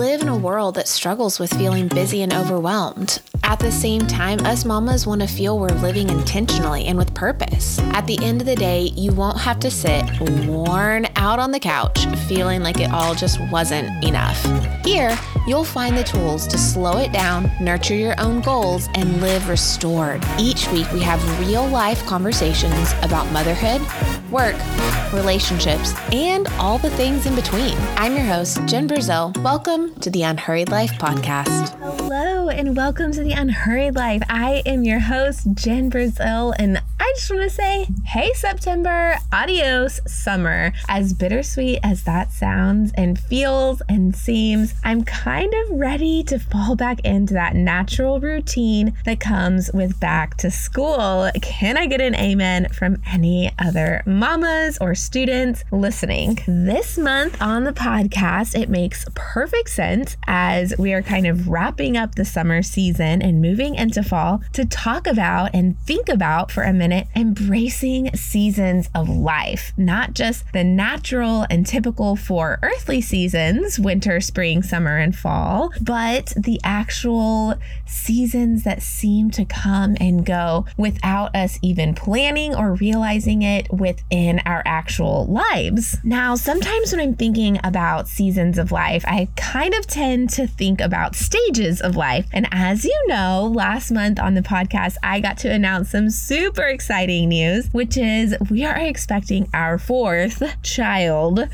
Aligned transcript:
live 0.00 0.22
in 0.22 0.28
a 0.28 0.36
world 0.36 0.76
that 0.76 0.88
struggles 0.88 1.38
with 1.38 1.52
feeling 1.58 1.86
busy 1.86 2.22
and 2.22 2.32
overwhelmed. 2.32 3.20
At 3.44 3.58
the 3.58 3.70
same 3.70 4.06
time, 4.06 4.40
us 4.46 4.64
mamas 4.64 5.06
want 5.06 5.20
to 5.20 5.26
feel 5.26 5.58
we're 5.58 5.68
living 5.68 6.08
intentionally 6.08 6.86
and 6.86 6.96
with 6.96 7.12
purpose. 7.12 7.78
At 7.92 8.06
the 8.06 8.18
end 8.22 8.40
of 8.40 8.46
the 8.46 8.56
day, 8.56 8.92
you 8.96 9.12
won't 9.12 9.38
have 9.38 9.60
to 9.60 9.70
sit 9.70 10.04
worn 10.46 11.04
out 11.20 11.38
on 11.38 11.50
the 11.50 11.60
couch 11.60 12.06
feeling 12.30 12.62
like 12.62 12.80
it 12.80 12.90
all 12.92 13.14
just 13.14 13.38
wasn't 13.50 14.02
enough. 14.02 14.42
Here, 14.84 15.18
you'll 15.46 15.64
find 15.64 15.98
the 15.98 16.02
tools 16.02 16.46
to 16.46 16.56
slow 16.56 16.96
it 16.96 17.12
down, 17.12 17.50
nurture 17.60 17.94
your 17.94 18.18
own 18.18 18.40
goals, 18.40 18.88
and 18.94 19.20
live 19.20 19.46
restored. 19.48 20.24
Each 20.38 20.66
week, 20.68 20.90
we 20.92 21.00
have 21.00 21.20
real 21.40 21.66
life 21.68 22.06
conversations 22.06 22.94
about 23.02 23.30
motherhood, 23.32 23.82
work, 24.30 24.56
relationships, 25.12 25.92
and 26.12 26.48
all 26.58 26.78
the 26.78 26.90
things 26.90 27.26
in 27.26 27.34
between. 27.34 27.76
I'm 27.96 28.14
your 28.14 28.24
host, 28.24 28.64
Jen 28.64 28.88
Brazeal. 28.88 29.36
Welcome 29.42 29.94
to 29.96 30.08
the 30.08 30.22
Unhurried 30.22 30.70
Life 30.70 30.92
Podcast. 30.92 31.76
Hello, 31.80 32.48
and 32.48 32.74
welcome 32.74 33.12
to 33.12 33.22
the 33.22 33.32
Unhurried 33.32 33.94
Life. 33.94 34.22
I 34.30 34.62
am 34.64 34.84
your 34.84 35.00
host, 35.00 35.48
Jen 35.54 35.90
Brazeal, 35.90 36.54
and 36.58 36.80
I 36.98 37.12
just 37.16 37.30
want 37.30 37.42
to 37.42 37.50
say, 37.50 37.88
hey, 38.06 38.32
September, 38.34 39.16
adios, 39.32 40.00
summer. 40.06 40.72
As 40.88 41.09
bittersweet 41.12 41.80
as 41.82 42.04
that 42.04 42.32
sounds 42.32 42.92
and 42.96 43.18
feels 43.18 43.82
and 43.88 44.14
seems, 44.14 44.74
I'm 44.84 45.04
kind 45.04 45.52
of 45.52 45.78
ready 45.78 46.22
to 46.24 46.38
fall 46.38 46.76
back 46.76 47.00
into 47.04 47.34
that 47.34 47.54
natural 47.54 48.20
routine 48.20 48.94
that 49.04 49.20
comes 49.20 49.70
with 49.72 49.98
back 50.00 50.36
to 50.38 50.50
school. 50.50 51.30
Can 51.42 51.76
I 51.76 51.86
get 51.86 52.00
an 52.00 52.14
amen 52.14 52.68
from 52.68 53.00
any 53.06 53.50
other 53.58 54.02
mamas 54.06 54.78
or 54.80 54.94
students 54.94 55.64
listening? 55.70 56.38
This 56.46 56.98
month 56.98 57.40
on 57.40 57.64
the 57.64 57.72
podcast, 57.72 58.60
it 58.60 58.68
makes 58.68 59.04
perfect 59.14 59.70
sense 59.70 60.16
as 60.26 60.74
we 60.78 60.92
are 60.92 61.02
kind 61.02 61.26
of 61.26 61.48
wrapping 61.48 61.96
up 61.96 62.14
the 62.14 62.24
summer 62.24 62.62
season 62.62 63.22
and 63.22 63.40
moving 63.40 63.74
into 63.74 64.02
fall 64.02 64.42
to 64.52 64.64
talk 64.64 65.06
about 65.06 65.50
and 65.54 65.78
think 65.80 66.08
about 66.08 66.50
for 66.50 66.62
a 66.62 66.72
minute 66.72 67.06
embracing 67.16 68.14
seasons 68.14 68.88
of 68.94 69.08
life, 69.08 69.72
not 69.76 70.14
just 70.14 70.44
the 70.52 70.64
natural 70.64 70.99
and 71.10 71.66
typical 71.66 72.14
for 72.14 72.58
earthly 72.62 73.00
seasons, 73.00 73.80
winter, 73.80 74.20
spring, 74.20 74.62
summer, 74.62 74.98
and 74.98 75.16
fall, 75.16 75.72
but 75.80 76.32
the 76.36 76.60
actual 76.62 77.54
seasons 77.86 78.64
that 78.64 78.82
seem 78.82 79.30
to 79.30 79.44
come 79.44 79.96
and 79.98 80.24
go 80.26 80.66
without 80.76 81.34
us 81.34 81.58
even 81.62 81.94
planning 81.94 82.54
or 82.54 82.74
realizing 82.74 83.42
it 83.42 83.66
within 83.72 84.40
our 84.46 84.62
actual 84.66 85.26
lives. 85.26 85.96
Now, 86.04 86.36
sometimes 86.36 86.92
when 86.92 87.00
I'm 87.00 87.16
thinking 87.16 87.58
about 87.64 88.06
seasons 88.06 88.58
of 88.58 88.70
life, 88.70 89.04
I 89.06 89.28
kind 89.36 89.74
of 89.74 89.86
tend 89.86 90.30
to 90.30 90.46
think 90.46 90.80
about 90.80 91.16
stages 91.16 91.80
of 91.80 91.96
life. 91.96 92.28
And 92.32 92.46
as 92.52 92.84
you 92.84 93.04
know, 93.08 93.50
last 93.52 93.90
month 93.90 94.20
on 94.20 94.34
the 94.34 94.42
podcast, 94.42 94.96
I 95.02 95.20
got 95.20 95.38
to 95.38 95.50
announce 95.50 95.90
some 95.90 96.10
super 96.10 96.64
exciting 96.64 97.30
news, 97.30 97.68
which 97.72 97.96
is 97.96 98.36
we 98.50 98.64
are 98.64 98.78
expecting 98.78 99.48
our 99.54 99.78
fourth 99.78 100.42
child, 100.62 100.89